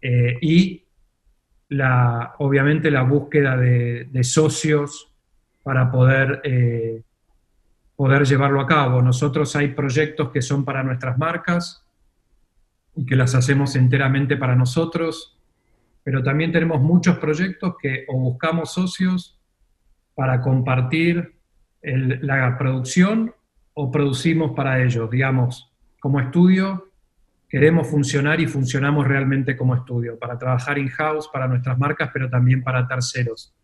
eh, 0.00 0.36
y 0.40 0.84
la, 1.70 2.34
obviamente 2.38 2.90
la 2.90 3.02
búsqueda 3.02 3.56
de, 3.56 4.08
socios 4.22 5.10
para 5.62 5.90
poder, 5.90 6.40
eh, 6.44 7.02
poder 7.96 8.26
llevarlo 8.26 8.60
a 8.60 8.66
cabo. 8.66 9.00
Nosotros 9.00 9.56
hay 9.56 9.68
proyectos 9.68 10.30
que 10.30 10.42
son 10.42 10.64
para 10.64 10.82
nuestras 10.82 11.16
marcas 11.18 11.84
y 12.94 13.06
que 13.06 13.16
las 13.16 13.34
hacemos 13.34 13.74
enteramente 13.74 14.36
para 14.36 14.54
nosotros, 14.54 15.31
pero 16.02 16.22
también 16.22 16.52
tenemos 16.52 16.80
muchos 16.80 17.18
proyectos 17.18 17.74
que 17.80 18.04
o 18.08 18.18
buscamos 18.18 18.72
socios 18.72 19.40
para 20.14 20.40
compartir 20.40 21.36
la 21.82 22.56
producción 22.58 23.34
o 23.74 23.90
producimos 23.90 24.52
para 24.52 24.82
ellos, 24.82 25.10
digamos, 25.10 25.72
como 26.00 26.20
estudio 26.20 26.92
queremos 27.52 27.86
funcionar 27.86 28.40
y 28.40 28.46
funcionamos 28.46 29.06
realmente 29.06 29.54
como 29.54 29.74
estudio, 29.74 30.18
para 30.18 30.38
trabajar 30.38 30.78
in-house, 30.78 31.28
para 31.30 31.46
nuestras 31.46 31.78
marcas, 31.78 32.08
pero 32.10 32.30
también 32.30 32.62
para 32.62 32.88
terceros. 32.88 33.54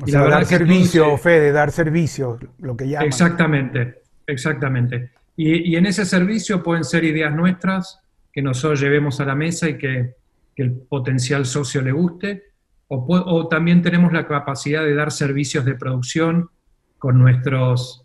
O 0.00 0.04
y 0.04 0.10
sea, 0.10 0.24
dar 0.24 0.44
servicio, 0.44 1.16
Fede, 1.16 1.52
dar 1.52 1.70
servicio, 1.70 2.40
lo 2.58 2.76
que 2.76 2.88
llaman. 2.88 3.06
Exactamente, 3.06 4.02
exactamente. 4.26 5.12
Y, 5.36 5.76
en 5.76 5.86
ese 5.86 6.04
servicio 6.04 6.60
pueden 6.60 6.82
ser 6.82 7.04
ideas 7.04 7.32
nuestras 7.32 8.00
que 8.32 8.42
nosotros 8.42 8.80
llevemos 8.80 9.20
a 9.20 9.24
la 9.24 9.36
mesa 9.36 9.68
y 9.68 9.78
que, 9.78 10.16
el 10.62 10.72
potencial 10.72 11.46
socio 11.46 11.82
le 11.82 11.92
guste, 11.92 12.44
o, 12.92 13.46
también 13.48 13.82
tenemos 13.82 14.12
la 14.12 14.26
capacidad 14.26 14.82
de 14.82 14.94
dar 14.94 15.12
servicios 15.12 15.64
de 15.64 15.76
producción 15.76 16.50
con 16.98 17.20
nuestros 17.20 18.04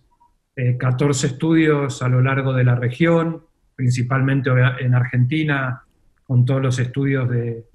14 0.77 1.25
eh, 1.25 1.29
estudios 1.31 2.03
a 2.03 2.07
lo 2.07 2.21
largo 2.21 2.53
de 2.53 2.63
la 2.63 2.75
región, 2.75 3.43
principalmente 3.75 4.51
en 4.79 4.93
Argentina, 4.93 5.81
con 6.23 6.45
todos 6.45 6.61
los 6.61 6.79
estudios 6.79 7.29
de, 7.29 7.65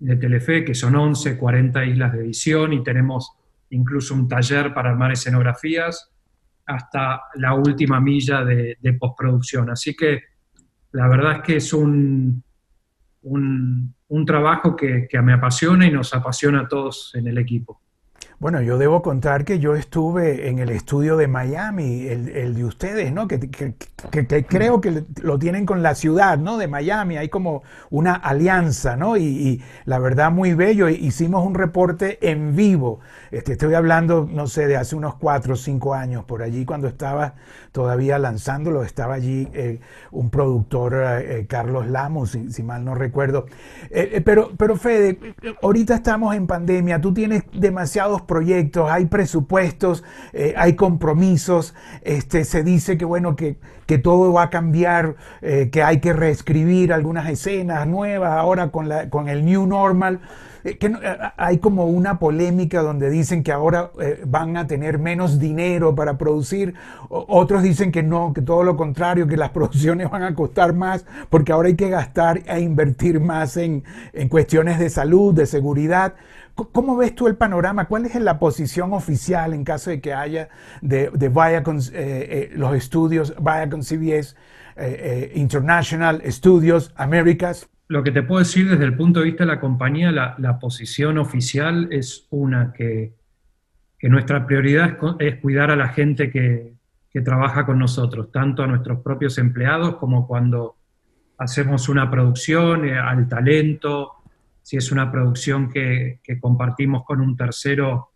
Telefe, 0.00 0.64
que 0.64 0.74
son 0.74 0.94
11, 0.94 1.36
40 1.36 1.84
islas 1.84 2.12
de 2.12 2.20
edición, 2.20 2.72
y 2.72 2.84
tenemos 2.84 3.32
incluso 3.70 4.14
un 4.14 4.28
taller 4.28 4.72
para 4.72 4.90
armar 4.90 5.12
escenografías, 5.12 6.10
hasta 6.66 7.22
la 7.34 7.54
última 7.54 8.00
milla 8.00 8.44
de, 8.44 8.76
postproducción. 8.98 9.70
Así 9.70 9.96
que 9.96 10.22
la 10.92 11.08
verdad 11.08 11.36
es 11.36 11.42
que 11.42 11.56
es 11.56 11.72
un, 11.72 12.42
un, 13.22 13.94
trabajo 14.24 14.74
que, 14.74 15.06
que 15.08 15.20
me 15.22 15.32
apasiona 15.32 15.86
y 15.86 15.90
nos 15.90 16.14
apasiona 16.14 16.60
a 16.60 16.68
todos 16.68 17.12
en 17.14 17.26
el 17.26 17.38
equipo. 17.38 17.80
Bueno, 18.40 18.62
yo 18.62 18.78
debo 18.78 19.02
contar 19.02 19.44
que 19.44 19.58
yo 19.58 19.74
estuve 19.74 20.48
en 20.48 20.60
el 20.60 20.70
estudio 20.70 21.16
de 21.16 21.26
Miami, 21.26 22.06
el, 22.06 22.54
de 22.54 22.64
ustedes, 22.64 23.12
¿no? 23.12 23.26
Que, 23.26 23.40
creo 24.46 24.80
que 24.80 25.02
lo 25.20 25.40
tienen 25.40 25.66
con 25.66 25.82
la 25.82 25.96
ciudad, 25.96 26.38
¿no? 26.38 26.56
De 26.56 26.68
Miami, 26.68 27.16
hay 27.16 27.30
como 27.30 27.64
una 27.90 28.14
alianza, 28.14 28.94
¿no? 28.96 29.16
Y, 29.16 29.60
la 29.86 29.98
verdad 29.98 30.30
muy 30.30 30.54
bello, 30.54 30.88
hicimos 30.88 31.44
un 31.44 31.56
reporte 31.56 32.30
en 32.30 32.54
vivo, 32.54 33.00
este, 33.32 33.52
estoy 33.52 33.74
hablando, 33.74 34.28
no 34.30 34.46
sé, 34.46 34.68
de 34.68 34.76
hace 34.76 34.94
unos 34.94 35.16
cuatro 35.16 35.54
o 35.54 35.56
cinco 35.56 35.94
años, 35.94 36.24
por 36.24 36.42
allí 36.42 36.64
cuando 36.64 36.86
estaba 36.86 37.34
todavía 37.72 38.18
lanzándolo, 38.18 38.84
estaba 38.84 39.14
allí 39.14 39.48
eh, 39.52 39.80
un 40.12 40.30
productor, 40.30 40.94
eh, 40.94 41.40
eh, 41.40 41.46
Carlos 41.48 41.88
Lamos, 41.88 42.36
si, 42.48 42.62
mal 42.62 42.84
no 42.84 42.94
recuerdo. 42.94 43.46
pero, 44.24 44.52
pero 44.56 44.76
Fede, 44.76 45.18
ahorita 45.60 45.96
estamos 45.96 46.36
en 46.36 46.46
pandemia, 46.46 47.00
tú 47.00 47.12
tienes 47.12 47.42
demasiados 47.52 48.22
proyectos, 48.28 48.88
hay 48.88 49.06
presupuestos, 49.06 50.04
eh, 50.32 50.54
hay 50.56 50.74
compromisos, 50.76 51.74
este, 52.02 52.44
se 52.44 52.62
dice 52.62 52.96
que 52.96 53.04
bueno, 53.04 53.34
que, 53.34 53.56
que 53.86 53.98
todo 53.98 54.32
va 54.32 54.44
a 54.44 54.50
cambiar, 54.50 55.16
eh, 55.42 55.70
que 55.72 55.82
hay 55.82 55.98
que 55.98 56.12
reescribir 56.12 56.92
algunas 56.92 57.28
escenas 57.28 57.88
nuevas 57.88 58.30
ahora 58.30 58.70
con, 58.70 58.88
la, 58.88 59.10
con 59.10 59.28
el 59.28 59.44
new 59.44 59.66
normal. 59.66 60.20
Eh, 60.64 60.76
que 60.76 60.92
hay 61.36 61.58
como 61.58 61.86
una 61.86 62.18
polémica 62.18 62.82
donde 62.82 63.10
dicen 63.10 63.44
que 63.44 63.52
ahora 63.52 63.92
van 64.26 64.56
a 64.56 64.66
tener 64.66 64.98
menos 64.98 65.38
dinero 65.38 65.94
para 65.94 66.18
producir, 66.18 66.74
otros 67.08 67.62
dicen 67.62 67.92
que 67.92 68.02
no, 68.02 68.32
que 68.34 68.42
todo 68.42 68.64
lo 68.64 68.76
contrario, 68.76 69.26
que 69.26 69.36
las 69.36 69.50
producciones 69.58 70.10
van 70.10 70.24
a 70.24 70.34
costar 70.34 70.74
más 70.74 71.06
porque 71.30 71.52
ahora 71.52 71.68
hay 71.68 71.76
que 71.76 71.88
gastar 71.88 72.42
e 72.46 72.60
invertir 72.60 73.20
más 73.20 73.56
en, 73.56 73.84
en 74.12 74.28
cuestiones 74.28 74.78
de 74.78 74.90
salud, 74.90 75.32
de 75.32 75.46
seguridad. 75.46 76.14
¿Cómo 76.64 76.96
ves 76.96 77.14
tú 77.14 77.28
el 77.28 77.36
panorama? 77.36 77.86
¿Cuál 77.86 78.06
es 78.06 78.14
la 78.16 78.38
posición 78.38 78.92
oficial 78.92 79.54
en 79.54 79.62
caso 79.62 79.90
de 79.90 80.00
que 80.00 80.12
haya 80.12 80.48
de, 80.80 81.10
de 81.10 81.26
eh, 81.26 81.92
eh, 81.94 82.50
los 82.54 82.74
estudios 82.74 83.32
Viacom 83.38 83.82
CBS 83.82 84.34
eh, 84.76 85.32
International 85.36 86.20
Studios 86.26 86.92
Américas? 86.96 87.68
Lo 87.86 88.02
que 88.02 88.10
te 88.10 88.22
puedo 88.22 88.40
decir 88.40 88.68
desde 88.68 88.84
el 88.84 88.96
punto 88.96 89.20
de 89.20 89.26
vista 89.26 89.44
de 89.44 89.48
la 89.48 89.60
compañía, 89.60 90.10
la, 90.10 90.58
posición 90.58 91.16
oficial 91.18 91.88
es 91.92 92.26
una 92.30 92.72
que, 92.72 93.14
nuestra 94.02 94.44
prioridad 94.44 94.98
es, 95.20 95.36
cuidar 95.36 95.70
a 95.70 95.76
la 95.76 95.88
gente 95.88 96.30
que 96.30 96.74
trabaja 97.24 97.66
con 97.66 97.78
nosotros, 97.80 98.30
tanto 98.30 98.62
a 98.62 98.66
nuestros 98.68 99.00
propios 99.00 99.38
empleados 99.38 99.96
como 99.96 100.26
cuando 100.26 100.78
hacemos 101.38 101.88
una 101.88 102.10
producción, 102.10 102.88
al 102.88 103.28
talento, 103.28 104.14
si 104.68 104.76
es 104.76 104.92
una 104.92 105.10
producción 105.10 105.70
que, 105.70 106.20
compartimos 106.42 107.02
con 107.06 107.22
un 107.22 107.38
tercero, 107.38 108.10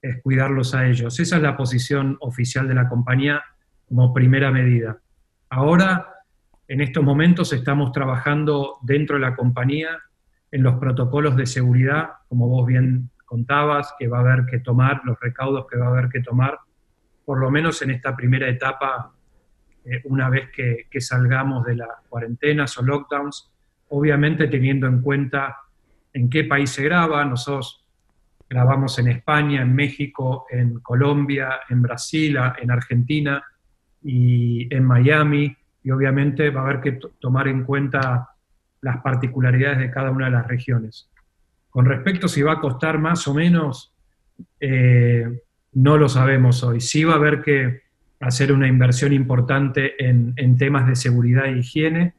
es 0.00 0.22
cuidarlos 0.22 0.72
a 0.72 0.86
ellos. 0.86 1.18
Esa 1.18 1.34
es 1.34 1.42
la 1.42 1.56
posición 1.56 2.16
oficial 2.20 2.68
de 2.68 2.74
la 2.74 2.88
compañía 2.88 3.42
como 3.88 4.14
primera 4.14 4.52
medida. 4.52 4.98
Ahora, 5.50 6.14
en 6.68 6.80
estos 6.80 7.02
momentos, 7.02 7.52
estamos 7.52 7.90
trabajando 7.90 8.76
dentro 8.82 9.16
de 9.16 9.22
la 9.22 9.34
compañía 9.34 9.98
en 10.52 10.62
los 10.62 10.76
protocolos 10.76 11.34
de 11.34 11.44
seguridad, 11.44 12.10
como 12.28 12.46
vos 12.46 12.68
bien 12.68 13.10
contabas, 13.24 13.92
que 13.98 14.06
va 14.06 14.18
a 14.18 14.20
haber 14.20 14.46
que 14.46 14.60
tomar, 14.60 15.00
los 15.04 15.18
recaudos 15.18 15.66
que 15.66 15.76
va 15.76 15.86
a 15.86 15.90
haber 15.90 16.08
que 16.08 16.20
tomar, 16.20 16.56
por 17.24 17.40
lo 17.40 17.50
menos 17.50 17.82
en 17.82 17.90
esta 17.90 18.14
primera 18.14 18.48
etapa, 18.48 19.12
eh, 19.84 20.02
una 20.04 20.30
vez 20.30 20.50
que, 20.54 20.86
que 20.88 21.00
salgamos 21.00 21.64
de 21.64 21.74
las 21.74 21.88
cuarentenas 22.08 22.78
o 22.78 22.82
lockdowns, 22.82 23.50
obviamente 23.88 24.46
teniendo 24.46 24.86
en 24.86 25.02
cuenta 25.02 25.56
en 26.16 26.30
qué 26.30 26.44
país 26.44 26.70
se 26.70 26.82
graba. 26.82 27.24
Nosotros 27.26 27.84
grabamos 28.48 28.98
en 28.98 29.08
España, 29.08 29.60
en 29.60 29.74
México, 29.74 30.46
en 30.50 30.80
Colombia, 30.80 31.60
en 31.68 31.82
Brasil, 31.82 32.38
en 32.58 32.70
Argentina 32.70 33.44
y 34.02 34.74
en 34.74 34.82
Miami. 34.84 35.54
Y 35.84 35.90
obviamente 35.90 36.48
va 36.48 36.62
a 36.62 36.64
haber 36.64 36.80
que 36.80 36.98
tomar 37.20 37.48
en 37.48 37.64
cuenta 37.64 38.30
las 38.80 39.02
particularidades 39.02 39.78
de 39.78 39.90
cada 39.90 40.10
una 40.10 40.26
de 40.26 40.32
las 40.32 40.46
regiones. 40.46 41.10
Con 41.68 41.84
respecto 41.84 42.26
a 42.26 42.28
si 42.30 42.40
va 42.40 42.54
a 42.54 42.60
costar 42.60 42.98
más 42.98 43.28
o 43.28 43.34
menos, 43.34 43.92
eh, 44.58 45.42
no 45.74 45.98
lo 45.98 46.08
sabemos 46.08 46.64
hoy. 46.64 46.80
Sí 46.80 47.04
va 47.04 47.14
a 47.14 47.16
haber 47.16 47.42
que 47.42 47.82
hacer 48.20 48.52
una 48.52 48.66
inversión 48.66 49.12
importante 49.12 50.02
en, 50.02 50.56
temas 50.56 50.86
de 50.88 50.96
seguridad 50.96 51.44
e 51.44 51.58
higiene 51.58 52.14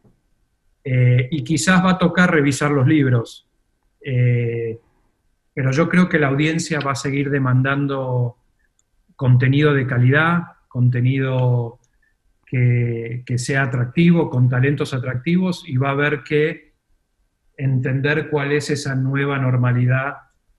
eh, 0.83 1.27
y 1.31 1.43
quizás 1.43 1.83
va 1.83 1.91
a 1.91 1.97
tocar 1.97 2.31
revisar 2.31 2.69
los 2.69 2.85
libros. 2.85 3.46
Eh, 4.09 4.79
pero 5.53 5.71
yo 5.71 5.89
creo 5.89 6.07
que 6.07 6.17
la 6.17 6.27
audiencia 6.27 6.79
va 6.79 6.91
a 6.91 6.95
seguir 6.95 7.29
demandando 7.29 8.37
contenido 9.17 9.73
de 9.73 9.85
calidad, 9.85 10.43
contenido 10.69 11.79
que, 12.45 13.23
sea 13.35 13.63
atractivo, 13.63 14.29
con 14.29 14.47
talentos 14.47 14.93
atractivos, 14.93 15.65
y 15.67 15.75
va 15.75 15.89
a 15.89 15.91
haber 15.91 16.23
que 16.23 16.73
entender 17.57 18.29
cuál 18.29 18.53
es 18.53 18.69
esa 18.69 18.95
nueva 18.95 19.39
normalidad 19.39 20.13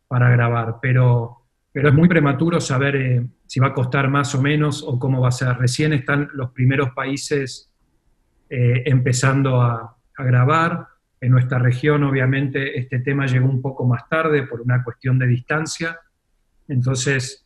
para 0.09 0.29
grabar. 0.29 0.77
Pero, 0.83 1.47
pero 1.73 1.89
es 1.89 1.95
muy 1.95 2.09
prematuro 2.09 2.61
saber 2.61 2.97
eh, 2.97 3.27
si 3.47 3.61
va 3.61 3.69
a 3.69 3.75
costar 3.75 4.11
más 4.11 4.35
o 4.35 4.43
menos 4.43 4.85
o 4.87 4.99
cómo 4.99 5.23
va 5.23 5.29
a 5.29 5.33
ser. 5.33 5.57
Recién 5.57 5.95
están 5.95 6.29
los 6.35 6.51
primeros 6.51 6.91
países 6.91 7.73
eh, 8.51 8.83
empezando 8.85 9.63
a, 9.63 9.97
a 10.17 10.23
grabar. 10.25 10.98
En 11.21 11.33
nuestra 11.33 11.59
región, 11.59 12.05
obviamente, 12.05 12.79
este 12.79 13.01
tema 13.01 13.27
llegó 13.27 13.49
un 13.49 13.61
poco 13.61 13.85
más 13.87 14.09
tarde 14.09 14.45
por 14.45 14.61
una 14.61 14.85
cuestión 14.85 15.19
de 15.19 15.27
distancia, 15.27 15.99
entonces 16.69 17.45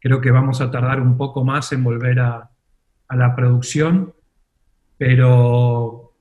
creo 0.00 0.20
que 0.20 0.30
vamos 0.30 0.60
a 0.60 0.70
tardar 0.70 1.00
un 1.00 1.16
poco 1.16 1.44
más 1.44 1.72
en 1.72 1.82
volver 1.82 2.20
a, 2.20 2.50
la 3.10 3.36
producción, 3.36 4.12
pero, 4.98 6.14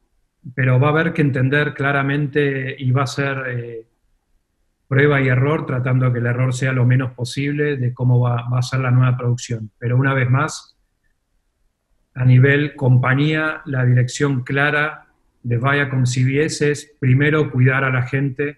pero 0.53 0.79
va 0.79 0.89
a 0.89 0.91
haber 0.91 1.11
que 1.11 1.21
entender 1.21 1.73
claramente 1.73 2.75
y 2.77 2.91
va 2.91 3.03
a 3.03 3.07
ser 3.07 3.43
eh, 3.47 3.87
prueba 4.87 5.19
y 5.19 5.27
error, 5.27 5.65
tratando 5.65 6.13
que 6.13 6.19
el 6.19 6.27
error 6.27 6.53
sea 6.53 6.71
lo 6.71 6.85
menos 6.85 7.13
posible 7.13 7.77
de 7.77 7.93
cómo 7.93 8.19
va, 8.19 8.47
va 8.47 8.59
a 8.59 8.61
ser 8.61 8.81
la 8.81 8.91
nueva 8.91 9.17
producción. 9.17 9.71
Pero 9.79 9.97
una 9.97 10.13
vez 10.13 10.29
más, 10.29 10.77
a 12.13 12.25
nivel 12.25 12.75
compañía, 12.75 13.63
la 13.65 13.85
dirección 13.85 14.43
clara 14.43 15.07
de 15.43 15.57
Viacom 15.57 16.05
CBS 16.05 16.71
es 16.71 16.91
primero 16.99 17.51
cuidar 17.51 17.83
a 17.83 17.89
la 17.89 18.03
gente 18.03 18.57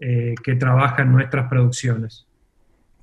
eh, 0.00 0.34
que 0.42 0.54
trabaja 0.54 1.02
en 1.02 1.12
nuestras 1.12 1.48
producciones. 1.48 2.26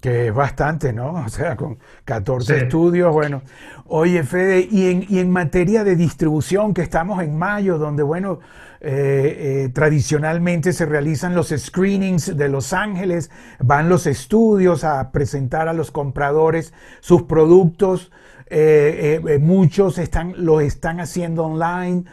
Que 0.01 0.27
es 0.27 0.33
bastante, 0.33 0.91
¿no? 0.91 1.11
O 1.25 1.29
sea, 1.29 1.55
con 1.55 1.77
14 2.03 2.57
estudios, 2.57 3.13
bueno. 3.13 3.43
Oye, 3.85 4.23
Fede, 4.23 4.67
y 4.69 4.89
en, 4.89 5.05
y 5.07 5.19
en, 5.19 5.31
materia 5.31 5.83
de 5.83 5.95
distribución, 5.95 6.73
que 6.73 6.81
estamos 6.81 7.21
en 7.23 7.37
mayo, 7.37 7.77
donde, 7.77 8.03
bueno, 8.03 8.39
eh, 8.83 9.65
eh, 9.65 9.69
tradicionalmente 9.69 10.73
se 10.73 10.87
realizan 10.87 11.35
los 11.35 11.53
screenings 11.55 12.35
de 12.35 12.49
Los 12.49 12.73
Ángeles, 12.73 13.29
van 13.59 13.89
los 13.89 14.07
estudios 14.07 14.83
a 14.83 15.11
presentar 15.11 15.67
a 15.67 15.73
los 15.73 15.91
compradores 15.91 16.73
sus 16.99 17.23
productos. 17.23 18.11
Eh, 18.53 19.21
eh, 19.25 19.39
muchos 19.39 19.97
están, 19.97 20.33
lo 20.37 20.59
están 20.59 20.99
haciendo 20.99 21.45
online. 21.45 22.03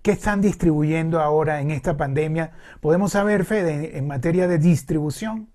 ¿Qué 0.00 0.12
están 0.12 0.40
distribuyendo 0.40 1.20
ahora 1.20 1.60
en 1.60 1.70
esta 1.70 1.98
pandemia? 1.98 2.52
¿Podemos 2.80 3.12
saber, 3.12 3.44
Fede, 3.44 3.98
en 3.98 4.06
materia 4.06 4.48
de 4.48 4.58
distribución? 4.58 5.48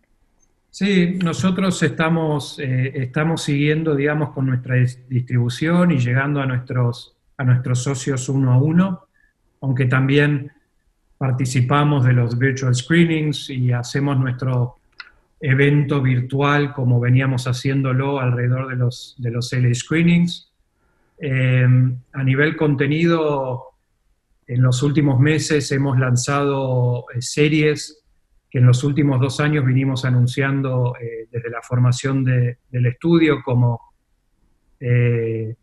Sí, 0.77 1.17
nosotros 1.23 1.81
estamos, 1.83 2.59
eh, 2.59 2.91
estamos 2.95 3.43
siguiendo, 3.43 3.95
digamos, 3.95 4.31
con 4.31 4.45
nuestra 4.47 4.75
distribución 5.07 5.91
y 5.91 5.99
llegando 5.99 6.41
a 6.41 6.45
nuestros, 6.45 7.15
a 7.37 7.45
nuestros 7.45 7.81
socios 7.81 8.27
uno 8.27 8.51
a 8.51 8.57
uno, 8.57 9.07
aunque 9.61 9.85
también 9.85 10.51
participamos 11.17 12.03
de 12.03 12.11
los 12.11 12.37
virtual 12.37 12.75
screenings 12.75 13.49
y 13.51 13.71
hacemos 13.71 14.19
nuestro 14.19 14.75
evento 15.39 16.01
virtual 16.01 16.73
como 16.73 16.99
veníamos 16.99 17.47
haciéndolo 17.47 18.19
alrededor 18.19 18.67
de 18.67 18.75
los, 18.75 19.15
de 19.17 19.31
los 19.31 19.53
LA 19.53 19.73
Screenings. 19.73 20.51
Eh, 21.19 21.65
a 22.11 22.21
nivel 22.21 22.57
contenido, 22.57 23.63
en 24.45 24.61
los 24.61 24.83
últimos 24.83 25.21
meses 25.21 25.71
hemos 25.71 25.97
lanzado 25.97 27.05
eh, 27.15 27.21
series 27.21 28.04
que 28.55 28.59
en 28.59 28.67
los 28.67 28.85
últimos 28.85 29.19
dos 29.19 29.41
años 29.41 29.65
vinimos 29.65 30.05
anunciando 30.05 30.95
eh, 30.95 31.27
desde 31.29 31.49
la 31.49 31.61
formación 31.61 32.23
del 32.23 32.85
estudio, 32.85 33.43
como 33.43 33.81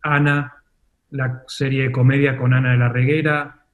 Ana, 0.03 0.53
la 1.11 1.45
serie 1.47 1.85
de 1.85 1.93
comedia 1.93 2.37
con 2.37 2.53
Ana 2.53 2.73
de 2.73 2.79
la 2.79 2.89
Reguera, 2.89 3.65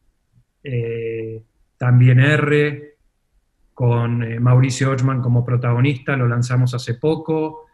también 1.79 2.21
R, 2.21 2.99
con 3.79 4.25
eh, 4.25 4.41
Mauricio 4.41 4.91
Ochman 4.91 5.23
como 5.23 5.45
protagonista, 5.45 6.17
lo 6.17 6.27
lanzamos 6.27 6.75
hace 6.75 6.95
poco, 6.95 7.67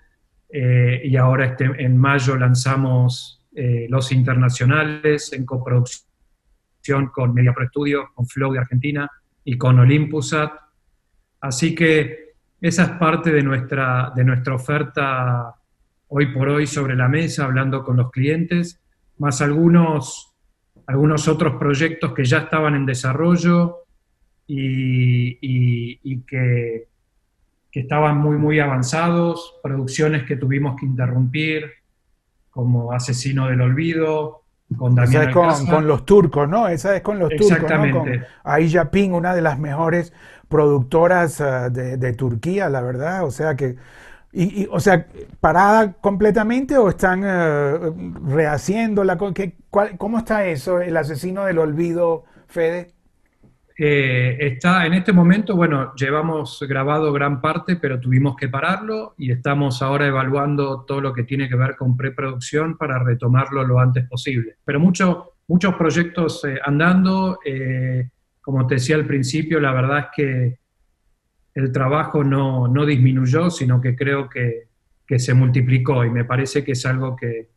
eh, 0.51 1.01
y 1.03 1.17
ahora 1.17 1.47
este, 1.47 1.65
en 1.65 1.97
mayo 1.97 2.37
lanzamos 2.37 3.43
eh, 3.55 3.87
Los 3.89 4.13
Internacionales 4.13 5.33
en 5.33 5.47
coproducción 5.47 7.07
con 7.11 7.33
Media 7.33 7.55
Pro 7.55 7.67
Studio, 7.69 8.11
con 8.13 8.27
Flow 8.27 8.53
de 8.53 8.59
Argentina 8.59 9.11
y 9.45 9.57
con 9.57 9.79
Olympusat. 9.79 10.53
Así 11.45 11.75
que 11.75 12.37
esa 12.59 12.85
es 12.85 12.91
parte 12.93 13.31
de 13.31 13.43
nuestra, 13.43 14.11
de 14.17 14.25
nuestra 14.25 14.55
oferta 14.55 15.55
hoy 16.09 16.33
por 16.33 16.49
hoy 16.49 16.67
sobre 16.67 16.97
la 16.97 17.07
mesa, 17.07 17.45
hablando 17.45 17.85
con 17.85 17.99
los 17.99 18.11
clientes, 18.11 18.81
más 19.19 19.43
algunos, 19.43 20.35
algunos 20.87 21.29
otros 21.29 21.57
proyectos 21.57 22.15
que 22.15 22.25
ya 22.25 22.39
estaban 22.39 22.75
en 22.75 22.87
desarrollo, 22.87 23.81
y, 24.47 26.21
que, 26.23 26.89
estaban 27.73 28.17
muy, 28.17 28.39
muy 28.39 28.59
avanzados, 28.59 29.57
producciones 29.63 30.23
que 30.23 30.37
tuvimos 30.37 30.81
que 30.81 30.87
interrumpir, 30.87 31.71
como 32.49 32.91
Asesino 32.93 33.49
del 33.49 33.61
Olvido, 33.61 34.45
con 34.79 34.95
Damián 34.95 35.31
con, 35.31 35.87
los 35.87 36.07
turcos, 36.07 36.49
¿no? 36.49 36.69
Esa 36.69 36.97
es 36.97 37.03
con 37.03 37.19
los 37.19 37.29
turcos, 37.29 37.51
Exactamente. 37.51 38.23
Aisha 38.45 38.91
Ping, 38.91 39.11
una 39.11 39.35
de 39.35 39.43
las 39.43 39.59
mejores 39.59 40.15
productoras 40.55 41.41
ah, 41.41 41.69
de, 41.69 42.13
Turquía, 42.13 42.69
la 42.69 42.81
verdad. 42.81 43.25
O 43.25 43.33
sea 43.33 43.57
que, 43.57 43.75
y, 44.33 44.69
o 44.71 44.79
sea, 44.79 45.09
parada 45.41 45.95
completamente 45.95 46.79
o 46.79 46.89
están 46.91 47.25
uh, 47.25 48.31
rehaciéndola. 48.33 49.19
¿Cómo 49.99 50.19
está 50.19 50.47
eso, 50.47 50.81
el 50.81 50.97
asesino 50.97 51.45
del 51.47 51.59
olvido, 51.59 52.23
Fede? 52.47 52.95
Eh, 53.77 54.37
está 54.39 54.87
en 54.87 54.95
este 54.95 55.13
momento, 55.13 55.57
bueno, 55.57 55.93
llevamos 55.97 56.65
grabado 56.69 57.13
gran 57.13 57.41
parte, 57.41 57.75
pero 57.75 57.99
tuvimos 57.99 58.37
que 58.37 58.49
pararlo 58.49 59.15
y 59.19 59.33
estamos 59.33 59.83
ahora 59.83 60.07
evaluando 60.07 60.85
todo 60.85 61.01
lo 61.01 61.13
que 61.13 61.25
tiene 61.25 61.49
que 61.49 61.57
ver 61.57 61.75
con 61.75 61.97
preproducción 61.97 62.79
para 62.79 63.03
retomarlo 63.03 63.65
lo 63.65 63.81
antes 63.81 64.09
posible. 64.09 64.59
Pero 64.65 64.79
mucho, 64.79 65.33
muchos 65.49 65.75
proyectos 65.75 66.45
eh, 66.45 66.61
andando, 66.65 67.41
eh, 67.45 68.11
como 68.45 68.67
te 68.67 68.75
decía 68.75 68.97
al 68.97 69.07
principio, 69.07 69.59
la 69.59 69.73
verdad 69.73 69.99
es 70.01 70.07
que 70.15 70.59
el 71.55 71.73
trabajo 71.73 72.23
no, 72.23 72.69
no 72.69 72.85
disminuyó, 72.85 73.49
sino 73.49 73.81
que 73.81 73.97
creo 73.97 74.29
que, 74.29 74.69
que, 75.07 75.19
se 75.19 75.33
multiplicó 75.33 76.05
y 76.05 76.11
me 76.11 76.27
parece 76.27 76.63
que 76.63 76.73
es 76.73 76.85
algo 76.85 77.17
que, 77.17 77.49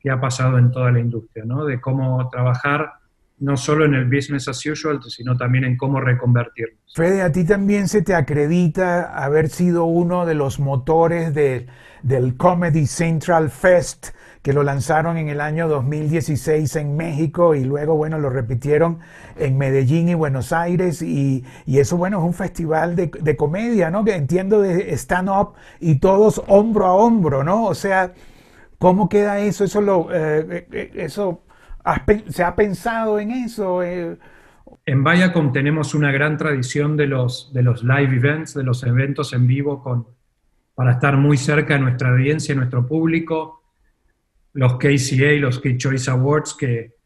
que 0.00 0.10
ha 0.10 0.18
pasado 0.18 0.56
en 0.56 0.70
toda 0.70 0.90
la 0.90 1.00
industria, 1.00 1.44
¿no? 1.44 1.66
De 1.66 1.82
cómo 1.82 2.30
trabajar 2.30 2.94
no 3.42 3.56
solo 3.56 3.84
en 3.84 3.94
el 3.94 4.04
business 4.04 4.46
as 4.46 4.64
usual, 4.64 5.00
sino 5.08 5.36
también 5.36 5.64
en 5.64 5.76
cómo 5.76 6.00
reconvertirnos. 6.00 6.78
Fede, 6.94 7.22
a 7.22 7.32
ti 7.32 7.44
también 7.44 7.88
se 7.88 8.02
te 8.02 8.14
acredita 8.14 9.12
haber 9.16 9.48
sido 9.48 9.84
uno 9.84 10.26
de 10.26 10.34
los 10.34 10.60
motores 10.60 11.34
del 11.34 12.36
Comedy 12.36 12.86
Central 12.86 13.50
Fest, 13.50 14.10
que 14.42 14.52
lo 14.52 14.62
lanzaron 14.62 15.16
en 15.16 15.28
el 15.28 15.40
año 15.40 15.68
2016 15.68 16.76
en 16.76 16.96
México 16.96 17.56
y 17.56 17.64
luego, 17.64 17.96
bueno, 17.96 18.18
lo 18.18 18.30
repitieron 18.30 19.00
en 19.36 19.58
Medellín 19.58 20.08
y 20.08 20.14
Buenos 20.14 20.52
Aires. 20.52 21.02
Y, 21.02 21.44
eso, 21.66 21.96
bueno, 21.96 22.18
es 22.18 22.24
un 22.24 22.34
festival 22.34 22.94
de, 22.94 23.36
comedia, 23.36 23.90
¿no? 23.90 24.04
Que 24.04 24.14
entiendo 24.14 24.62
de 24.62 24.92
stand-up 24.94 25.54
y 25.80 25.96
todos 25.96 26.42
hombro 26.46 26.86
a 26.86 26.94
hombro, 26.94 27.42
¿no? 27.42 27.64
O 27.64 27.74
sea, 27.74 28.12
¿cómo 28.78 29.08
queda 29.08 29.40
eso? 29.40 29.64
Eso, 29.64 29.80
lo, 29.80 30.12
eh, 30.12 30.46
eh, 30.48 30.68
eh, 30.70 30.90
eso 30.94 31.42
¿Se 32.28 32.44
ha 32.44 32.54
pensado 32.54 33.18
en 33.18 33.30
eso? 33.30 33.82
Eh, 33.82 34.16
en 34.86 35.04
Viacom 35.04 35.52
tenemos 35.52 35.94
una 35.94 36.12
gran 36.12 36.36
tradición 36.36 36.96
de 36.96 37.06
los, 37.06 37.52
de 37.52 37.62
los 37.62 37.82
live 37.82 38.16
events, 38.16 38.54
de 38.54 38.62
los 38.62 38.82
eventos 38.84 39.32
en 39.32 39.46
vivo, 39.46 39.82
con, 39.82 40.06
para 40.74 40.92
estar 40.92 41.16
muy 41.16 41.36
cerca 41.36 41.74
de 41.74 41.80
nuestra 41.80 42.10
audiencia 42.10 42.54
nuestro 42.54 42.86
público. 42.86 43.62
Los 44.52 44.74
KCA, 44.74 45.32
los 45.40 45.60
Kid 45.60 45.78
Choice 45.78 46.10
Awards 46.10 46.54
que, 46.54 46.96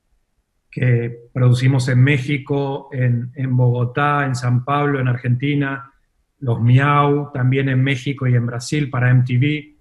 que 0.71 1.29
producimos 1.33 1.89
en 1.89 2.03
México, 2.03 2.89
en, 2.93 3.31
en 3.35 3.57
Bogotá, 3.57 4.27
en 4.27 4.35
San 4.35 4.65
Pablo, 4.65 5.01
en 5.01 5.09
Argentina. 5.09 5.93
Los 6.41 6.61
Miau, 6.61 7.31
también 7.33 7.69
en 7.69 7.83
México 7.83 8.27
y 8.27 8.35
en 8.35 8.47
Brasil 8.47 8.91
para 8.91 9.12
MTV 9.15 9.76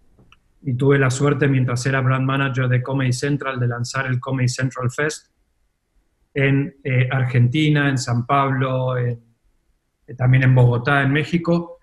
y 0.66 0.74
tuve 0.74 0.98
la 0.98 1.12
suerte 1.12 1.48
mientras 1.48 1.86
era 1.86 2.02
brand 2.02 2.26
manager 2.26 2.68
de 2.68 2.82
Comedy 2.82 3.14
Central 3.14 3.60
de 3.60 3.68
lanzar 3.68 4.08
el 4.08 4.20
Comedy 4.20 4.48
Central 4.50 4.90
Fest 4.90 5.28
en 6.34 6.76
eh, 6.84 7.08
Argentina, 7.12 7.88
en 7.88 8.00
San 8.00 8.26
Pablo, 8.26 8.98
eh, 8.98 9.20
también 10.18 10.44
en 10.44 10.56
Bogotá, 10.56 11.04
en 11.04 11.14
México. 11.14 11.78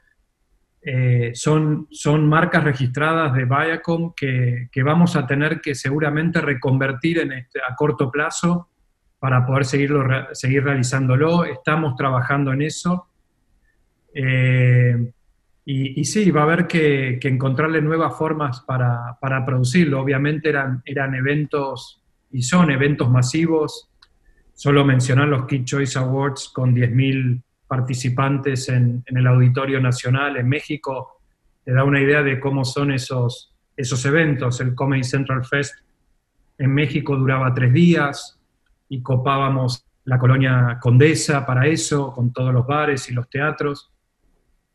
Eh, 0.83 1.31
son, 1.33 1.87
son 1.93 2.29
marcas 2.29 2.65
registradas 2.65 3.33
de 3.35 3.45
Viacom 3.45 4.13
que, 4.17 4.69
que, 4.73 4.83
vamos 4.83 5.15
a 5.15 5.29
tener 5.29 5.61
que 5.61 5.77
seguramente 5.77 6.41
reconvertir 6.41 7.21
en 7.21 7.33
este, 7.35 7.61
a 7.61 7.77
corto 7.77 8.11
plazo 8.11 8.69
para 9.21 9.47
poder 9.47 9.65
seguirlo, 9.65 10.05
seguir 10.33 10.65
realizándolo. 10.65 11.45
Estamos 11.45 11.95
trabajando 11.95 12.53
en 12.53 12.63
eso. 12.63 13.07
Y, 15.65 16.05
sí, 16.05 16.31
va 16.33 16.41
a 16.41 16.45
haber 16.45 16.67
que, 16.67 17.21
encontrarle 17.23 17.81
nuevas 17.81 18.17
formas 18.17 18.61
para, 18.61 19.17
producirlo. 19.47 20.01
Obviamente 20.01 20.49
eran, 20.49 20.83
eran 20.85 21.15
eventos 21.15 22.03
y 22.33 22.43
son 22.43 22.71
eventos 22.71 23.09
masivos. 23.11 23.89
Solo 24.55 24.85
mencionar 24.85 25.29
los 25.29 25.47
Kid 25.47 25.65
Choice 25.65 25.99
Awards 25.99 26.51
con 26.53 26.75
10.000 26.75 27.43
participantes 27.69 28.69
en, 28.69 29.05
el 29.07 29.27
Auditorio 29.27 29.81
Nacional 29.81 30.37
en 30.37 30.49
México 30.49 31.21
te 31.65 31.73
da 31.73 31.85
una 31.85 32.01
idea 32.01 32.23
de 32.23 32.41
cómo 32.41 32.65
son 32.65 32.91
esos, 32.91 33.55
esos 33.77 34.05
eventos. 34.05 34.61
El 34.61 34.75
Comedy 34.75 35.05
Central 35.05 35.45
Fest 35.45 35.77
en 36.59 36.75
México 36.75 37.17
duraba 37.17 37.55
tres 37.55 37.73
días 37.73 38.39
y 38.89 39.01
copábamos 39.01 39.87
la 40.05 40.19
colonia 40.19 40.79
Condesa 40.81 41.47
para 41.47 41.67
eso, 41.67 42.13
con 42.13 42.33
todos 42.33 42.53
los 42.53 42.67
bares 42.67 43.09
y 43.09 43.15
los 43.15 43.31
teatros. 43.31 43.92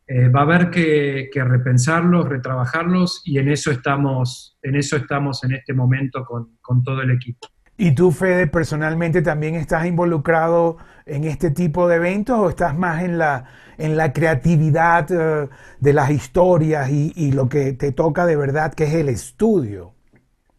Eh, 0.09 0.29
va 0.29 0.39
a 0.39 0.43
haber 0.43 0.69
que, 0.69 1.29
repensarlos, 1.33 2.29
retrabajarlos 2.29 3.21
y 3.25 3.39
en 3.39 3.49
eso 3.49 3.71
estamos 3.71 4.57
en, 4.61 4.77
eso 4.77 4.95
estamos 4.95 5.43
en 5.43 5.51
este 5.51 5.73
momento 5.73 6.23
con, 6.23 6.83
todo 6.83 7.01
el 7.01 7.11
equipo. 7.11 7.47
¿Y 7.77 7.93
tú, 7.93 8.11
Fede, 8.11 8.47
personalmente 8.47 9.21
también 9.21 9.55
estás 9.55 9.85
involucrado 9.85 10.77
en 11.05 11.25
este 11.25 11.51
tipo 11.51 11.89
de 11.89 11.97
eventos 11.97 12.39
o 12.39 12.49
estás 12.49 12.77
más 12.77 13.03
en 13.03 13.17
la, 13.17 13.45
en 13.77 13.97
la 13.97 14.13
creatividad 14.13 15.07
eh, 15.11 15.49
de 15.79 15.93
las 15.93 16.09
historias 16.09 16.89
y, 16.89 17.31
lo 17.33 17.49
que 17.49 17.73
te 17.73 17.91
toca 17.91 18.25
de 18.25 18.37
verdad, 18.37 18.73
que 18.73 18.85
es 18.85 18.93
el 18.93 19.09
estudio? 19.09 19.93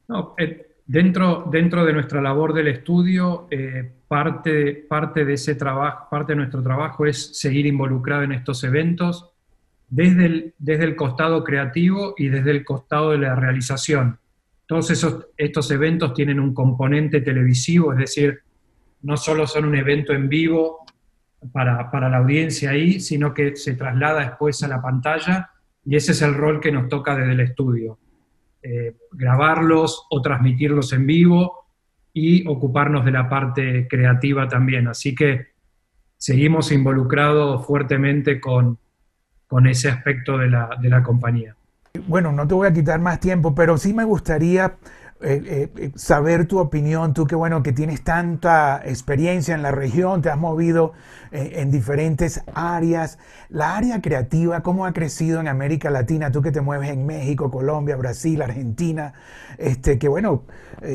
No, 0.08 0.34
eh, 0.38 0.76
dentro, 0.86 1.48
dentro 1.50 1.86
de 1.86 1.94
nuestra 1.94 2.20
labor 2.20 2.52
del 2.52 2.68
estudio, 2.68 3.48
eh, 3.50 3.90
parte, 4.06 4.74
parte 4.88 5.24
de 5.24 5.32
ese 5.32 5.54
trabajo, 5.54 6.06
parte 6.10 6.32
de 6.32 6.36
nuestro 6.36 6.62
trabajo 6.62 7.06
es 7.06 7.38
seguir 7.38 7.64
involucrado 7.64 8.24
en 8.24 8.32
estos 8.32 8.62
eventos 8.62 9.34
desde 9.88 10.26
el, 10.26 10.54
desde 10.58 10.84
el 10.84 10.96
costado 10.96 11.44
creativo 11.44 12.14
y 12.16 12.28
desde 12.28 12.50
el 12.50 12.64
costado 12.64 13.12
de 13.12 13.18
la 13.18 13.34
realización 13.34 14.18
todos 14.68 14.90
esos, 14.90 15.28
estos 15.38 15.70
eventos 15.70 16.12
tienen 16.12 16.38
un 16.38 16.52
componente 16.52 17.22
televisivo, 17.22 17.94
es 17.94 18.00
decir, 18.00 18.40
no 19.00 19.16
solo 19.16 19.46
son 19.46 19.64
un 19.64 19.74
evento 19.74 20.12
en 20.12 20.28
vivo 20.28 20.84
para, 21.52 22.10
la 22.10 22.18
audiencia 22.18 22.70
ahí, 22.70 23.00
sino 23.00 23.32
que 23.32 23.56
se 23.56 23.74
traslada 23.76 24.20
después 24.20 24.62
a 24.62 24.68
la 24.68 24.82
pantalla 24.82 25.50
y 25.86 25.96
ese 25.96 26.12
es 26.12 26.20
el 26.20 26.34
rol 26.34 26.60
que 26.60 26.70
nos 26.70 26.86
toca 26.90 27.16
desde 27.16 27.32
el 27.32 27.40
estudio. 27.40 27.98
Eh, 28.62 28.94
grabarlos 29.12 30.06
o 30.10 30.20
transmitirlos 30.20 30.92
en 30.92 31.06
vivo 31.06 31.70
y 32.12 32.46
ocuparnos 32.46 33.06
de 33.06 33.12
la 33.12 33.26
parte 33.26 33.88
creativa 33.88 34.48
también. 34.48 34.86
Así 34.86 35.14
que 35.14 35.46
seguimos 36.18 36.72
involucrados 36.72 37.64
fuertemente 37.66 38.38
con, 38.38 38.78
con 39.48 39.66
ese 39.66 39.88
aspecto 39.88 40.38
de 40.38 40.48
la, 40.48 40.70
de 40.80 40.88
la 40.88 41.02
compañía. 41.02 41.56
Bueno, 42.06 42.32
no 42.32 42.46
te 42.46 42.54
voy 42.54 42.68
a 42.68 42.72
quitar 42.72 43.00
más 43.00 43.18
tiempo, 43.18 43.54
pero 43.54 43.78
sí 43.78 43.92
me 43.92 44.04
gustaría 44.04 44.74
eh, 45.20 45.42
eh, 45.44 45.70
eh, 45.76 45.90
saber 45.96 46.46
tu 46.46 46.60
opinión, 46.60 47.12
tú 47.12 47.26
que 47.26 47.34
bueno, 47.34 47.60
que 47.64 47.72
tienes 47.72 48.04
tanta 48.04 48.80
experiencia 48.84 49.52
en 49.52 49.62
la 49.62 49.72
región, 49.72 50.22
te 50.22 50.30
has 50.30 50.38
movido 50.38 50.92
en 51.30 51.70
diferentes 51.70 52.42
áreas, 52.54 53.18
la 53.50 53.76
área 53.76 54.00
creativa, 54.00 54.62
cómo 54.62 54.86
ha 54.86 54.94
crecido 54.94 55.40
en 55.40 55.48
América 55.48 55.90
Latina, 55.90 56.30
tú 56.30 56.40
que 56.40 56.52
te 56.52 56.62
mueves 56.62 56.88
en 56.88 57.04
México, 57.04 57.50
Colombia, 57.50 57.96
Brasil, 57.96 58.40
Argentina, 58.40 59.12
este, 59.58 59.98
que 59.98 60.08
bueno, 60.08 60.44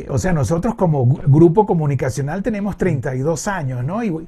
o 0.09 0.17
sea, 0.17 0.33
nosotros 0.33 0.73
como 0.73 1.05
grupo 1.05 1.67
comunicacional 1.67 2.41
tenemos 2.41 2.77
32 2.77 3.47
años, 3.47 3.85
¿no? 3.85 4.03
Y, 4.03 4.25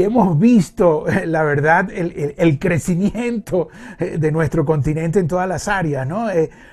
hemos 0.00 0.38
visto, 0.38 1.06
la 1.26 1.42
verdad, 1.42 1.90
el, 1.90 2.36
el, 2.38 2.58
crecimiento 2.60 3.68
de 3.98 4.30
nuestro 4.30 4.64
continente 4.64 5.18
en 5.18 5.26
todas 5.26 5.48
las 5.48 5.66
áreas, 5.66 6.06
¿no? 6.06 6.28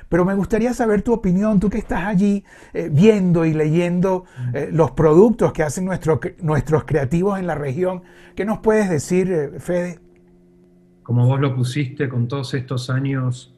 pero 0.09 0.25
me 0.25 0.33
gustaría 0.33 0.73
saber 0.73 1.03
tu 1.03 1.13
opinión, 1.13 1.59
tú 1.59 1.69
que 1.69 1.77
estás 1.77 2.03
allí 2.03 2.43
eh, 2.73 2.89
viendo 2.91 3.45
y 3.45 3.53
leyendo 3.53 4.25
eh, 4.53 4.69
los 4.71 4.91
productos 4.91 5.53
que 5.53 5.63
hacen 5.63 5.85
nuestros 5.85 6.83
creativos 6.85 7.39
en 7.39 7.47
la 7.47 7.55
región. 7.55 8.03
¿Qué 8.35 8.45
nos 8.45 8.59
puedes 8.59 8.89
decir, 8.89 9.31
eh, 9.31 9.59
Fede? 9.59 9.99
Como 11.03 11.25
vos 11.25 11.39
lo 11.39 11.55
pusiste 11.55 12.07
con 12.07 12.27
todos 12.27 12.53
estos 12.53 12.89
años, 12.89 13.55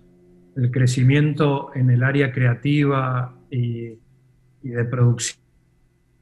el 0.55 0.71
crecimiento 0.71 1.71
en 1.75 1.89
el 1.89 2.03
área 2.03 2.31
creativa 2.31 3.35
y, 3.49 3.99
y 4.63 4.69
de 4.69 4.85
producción 4.85 5.39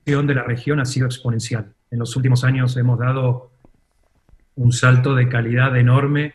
de 0.07 0.33
la 0.33 0.43
región 0.43 0.79
ha 0.79 0.85
sido 0.85 1.05
exponencial. 1.05 1.73
En 1.91 1.99
los 1.99 2.15
últimos 2.15 2.43
años 2.43 2.75
hemos 2.77 2.97
dado 2.99 3.51
un 4.55 4.71
salto 4.71 5.15
de 5.15 5.29
calidad 5.29 5.77
enorme 5.77 6.33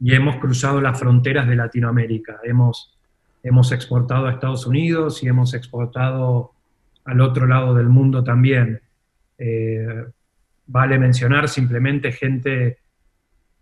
y 0.00 0.14
hemos 0.14 0.36
cruzado 0.36 0.80
las 0.80 0.98
fronteras 0.98 1.48
de 1.48 1.56
Latinoamérica. 1.56 2.40
Hemos 2.42 2.93
hemos 3.44 3.70
exportado 3.72 4.26
a 4.26 4.32
Estados 4.32 4.66
Unidos 4.66 5.22
y 5.22 5.28
hemos 5.28 5.52
exportado 5.52 6.52
al 7.04 7.20
otro 7.20 7.46
lado 7.46 7.74
del 7.74 7.90
mundo 7.90 8.24
también. 8.24 8.80
Eh, 9.36 10.04
vale 10.66 10.98
mencionar 10.98 11.48
simplemente 11.48 12.10
gente, 12.10 12.78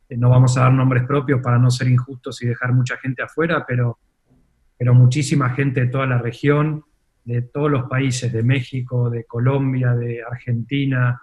eh, 0.09 0.17
no 0.17 0.31
vamos 0.31 0.57
a 0.57 0.61
dar 0.63 0.73
nombres 0.73 1.05
propios 1.05 1.43
para 1.43 1.59
no 1.59 1.69
ser 1.71 1.89
injustos 1.89 2.41
y 2.43 2.47
dejar 2.47 2.73
mucha 2.73 2.97
gente 2.97 3.23
afuera, 3.23 3.65
pero, 3.67 3.99
pero 4.79 4.95
muchísima 4.95 5.51
gente 5.51 5.81
de 5.81 5.87
toda 5.89 6.07
la 6.07 6.19
región, 6.19 6.85
de 7.25 7.43
todos 7.43 7.71
los 7.71 7.89
países, 7.89 8.33
de 8.33 8.45
México, 8.45 9.11
de 9.11 9.25
Colombia, 9.25 9.95
de 9.95 10.23
Argentina, 10.23 11.21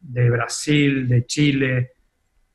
de 0.00 0.28
Brasil, 0.28 1.06
de 1.06 1.24
Chile, 1.24 1.92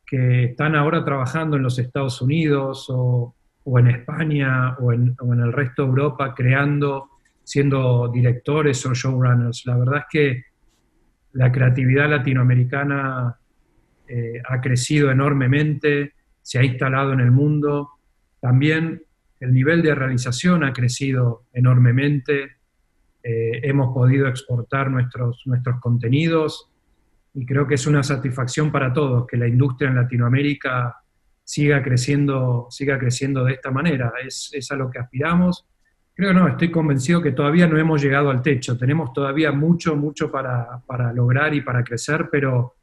que 0.06 0.44
están 0.44 0.76
ahora 0.76 1.06
trabajando 1.06 1.56
en 1.56 1.64
los 1.64 1.80
Estados 1.80 2.22
Unidos 2.22 2.88
o 2.90 3.34
o 3.64 3.80
en 3.80 3.88
España 3.88 4.76
o 4.80 4.92
en, 4.92 5.16
el 5.20 5.54
resto 5.54 5.84
de 5.84 5.90
Europa 5.90 6.34
creando, 6.36 7.10
siendo 7.44 8.10
directores 8.10 8.86
o 8.86 8.94
showrunners. 8.94 9.66
La 9.66 9.78
verdad 9.78 10.00
es 10.00 10.06
que 10.10 10.44
la 11.34 11.52
creatividad 11.52 12.10
latinoamericana 12.10 13.38
eh, 14.08 14.42
ha 14.48 14.60
crecido 14.62 15.12
enormemente, 15.12 16.14
se 16.42 16.60
ha 16.60 16.64
instalado 16.64 17.14
en 17.14 17.20
el 17.20 17.32
mundo. 17.32 17.92
También 18.40 19.04
el 19.40 19.54
nivel 19.54 19.82
de 19.82 19.96
realización 19.96 20.64
ha 20.64 20.74
crecido 20.74 21.46
enormemente. 21.54 22.58
Eh, 23.24 23.62
hemos 23.64 23.94
podido 23.94 24.28
exportar 24.28 24.90
nuestros, 24.90 25.44
nuestros 25.46 25.80
contenidos 25.80 26.72
y 27.34 27.46
creo 27.46 27.68
que 27.68 27.76
es 27.76 27.88
una 27.88 28.04
satisfacción 28.04 28.72
para 28.72 28.92
todos 28.92 29.28
que 29.28 29.38
la 29.38 29.48
industria 29.48 29.90
en 29.90 29.96
Latinoamérica 29.96 31.01
siga 31.52 31.84
creciendo, 31.84 32.68
siga 32.70 32.98
creciendo 32.98 33.44
de 33.44 33.52
esta 33.56 33.72
manera. 33.72 34.14
Es, 34.26 34.72
a 34.72 34.76
lo 34.78 34.90
que 34.90 35.00
aspiramos. 35.00 35.68
Creo 36.14 36.34
no, 36.34 36.48
estoy 36.48 36.72
convencido 36.72 37.22
que 37.22 37.34
todavía 37.34 37.68
no 37.68 37.78
hemos 37.78 38.02
llegado 38.02 38.30
al 38.30 38.42
techo. 38.42 38.78
Tenemos 38.78 39.12
todavía 39.12 39.52
mucho, 39.52 39.98
mucho 39.98 40.32
para, 40.32 40.82
lograr 41.14 41.54
y 41.54 41.60
para 41.60 41.84
crecer, 41.84 42.30
pero, 42.32 42.76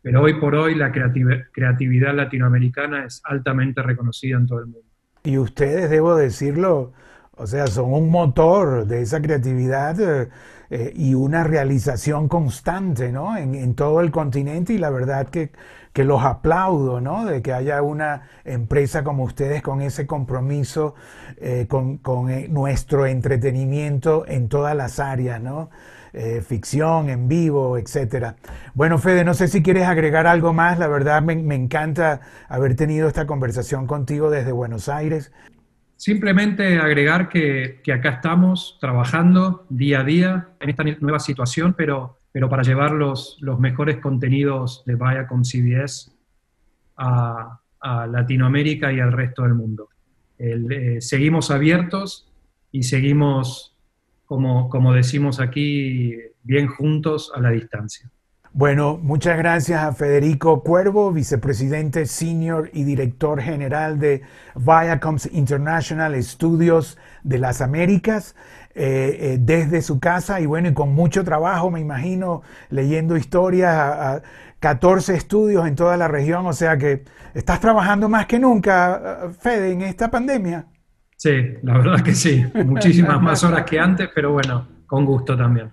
pero 0.00 0.22
hoy 0.22 0.40
por 0.40 0.54
hoy 0.54 0.74
la 0.74 0.90
creatividad 0.90 2.14
latinoamericana 2.14 3.04
es 3.04 3.20
altamente 3.24 3.82
reconocida 3.82 4.38
en 4.38 4.46
todo 4.46 4.60
el 4.60 4.66
mundo. 4.68 4.88
Y 5.24 5.36
ustedes, 5.36 5.90
debo 5.90 6.16
decirlo, 6.16 6.94
o 7.38 7.46
sea, 7.46 7.66
son 7.66 7.92
un 7.92 8.10
motor 8.10 8.86
de 8.86 9.02
esa 9.02 9.20
creatividad 9.20 10.00
eh, 10.00 10.28
eh, 10.70 10.92
y 10.94 11.14
una 11.14 11.44
realización 11.44 12.28
constante, 12.28 13.10
¿no? 13.10 13.36
En, 13.36 13.74
todo 13.74 14.00
el 14.00 14.10
continente 14.10 14.74
y 14.74 14.78
la 14.78 14.90
verdad 14.90 15.28
que 15.28 15.50
que 15.92 16.04
los 16.04 16.22
aplaudo, 16.22 17.00
¿no? 17.00 17.24
De 17.24 17.42
que 17.42 17.52
haya 17.52 17.82
una 17.82 18.28
empresa 18.44 19.02
como 19.02 19.24
ustedes 19.24 19.62
con 19.62 19.80
ese 19.80 20.06
compromiso 20.06 20.94
eh, 21.38 21.66
con, 21.68 22.30
eh, 22.30 22.46
nuestro 22.48 23.06
entretenimiento 23.06 24.24
en 24.28 24.48
todas 24.48 24.76
las 24.76 25.00
áreas, 25.00 25.40
¿no? 25.40 25.70
Ficción, 26.42 27.10
en 27.10 27.28
vivo, 27.28 27.78
etcétera. 27.78 28.36
Bueno, 28.74 28.98
Fede, 28.98 29.24
no 29.24 29.34
sé 29.34 29.46
si 29.46 29.62
quieres 29.62 29.86
agregar 29.86 30.26
algo 30.26 30.52
más. 30.52 30.78
La 30.78 30.88
verdad 30.88 31.22
me, 31.22 31.54
encanta 31.54 32.20
haber 32.48 32.74
tenido 32.76 33.06
esta 33.08 33.26
conversación 33.26 33.86
contigo 33.86 34.30
desde 34.30 34.50
Buenos 34.50 34.88
Aires. 34.88 35.32
Simplemente 35.98 36.78
agregar 36.78 37.28
que, 37.28 37.82
que 37.84 37.92
acá 37.92 38.08
estamos 38.10 38.78
trabajando 38.80 39.66
día 39.68 40.00
a 40.00 40.04
día 40.04 40.48
en 40.60 40.70
esta 40.70 40.84
nueva 40.84 41.18
situación, 41.18 41.74
pero 41.76 42.18
pero 42.32 42.48
para 42.48 42.62
llevar 42.62 42.92
los, 42.92 43.38
mejores 43.58 43.98
contenidos 43.98 44.84
de 44.86 44.94
Viacom 44.94 45.42
CBS 45.42 46.12
a, 46.96 47.60
a, 47.80 48.06
Latinoamérica 48.06 48.92
y 48.92 49.00
al 49.00 49.12
resto 49.12 49.42
del 49.42 49.54
mundo. 49.54 49.88
Eh, 50.38 50.98
seguimos 51.00 51.50
abiertos 51.50 52.30
y 52.70 52.84
seguimos, 52.84 53.74
como, 54.24 54.68
como 54.68 54.92
decimos 54.92 55.40
aquí, 55.40 56.14
bien 56.42 56.68
juntos 56.68 57.32
a 57.34 57.40
la 57.40 57.50
distancia. 57.50 58.08
Bueno, 58.52 58.98
muchas 59.00 59.36
gracias 59.36 59.82
a 59.82 59.92
Federico 59.92 60.62
Cuervo, 60.62 61.12
vicepresidente 61.12 62.06
senior 62.06 62.70
y 62.72 62.84
director 62.84 63.40
general 63.40 63.98
de 64.00 64.22
Viacoms 64.54 65.28
International 65.32 66.20
Studios 66.22 66.98
de 67.22 67.38
las 67.38 67.60
Américas. 67.60 68.34
Eh, 68.74 69.34
eh, 69.34 69.38
desde 69.40 69.82
su 69.82 69.98
casa 69.98 70.40
y 70.40 70.46
bueno, 70.46 70.68
y 70.68 70.72
con 70.72 70.94
mucho 70.94 71.24
trabajo, 71.24 71.68
me 71.68 71.80
imagino, 71.80 72.42
leyendo 72.70 73.16
historias 73.16 73.74
a, 73.74 74.22
14 74.60 75.14
estudios 75.14 75.66
en 75.66 75.74
toda 75.74 75.96
la 75.96 76.08
región, 76.08 76.46
o 76.46 76.52
sea 76.52 76.76
que 76.78 77.04
estás 77.34 77.60
trabajando 77.60 78.08
más 78.08 78.26
que 78.26 78.38
nunca, 78.38 79.30
Fede, 79.40 79.72
en 79.72 79.82
esta 79.82 80.10
pandemia. 80.10 80.66
Sí, 81.16 81.30
la 81.62 81.78
verdad 81.78 82.00
que 82.02 82.14
sí, 82.14 82.44
muchísimas 82.64 83.20
más 83.20 83.42
horas 83.44 83.64
que 83.64 83.78
antes, 83.78 84.08
pero 84.14 84.32
bueno, 84.32 84.66
con 84.86 85.04
gusto 85.04 85.36
también. 85.36 85.72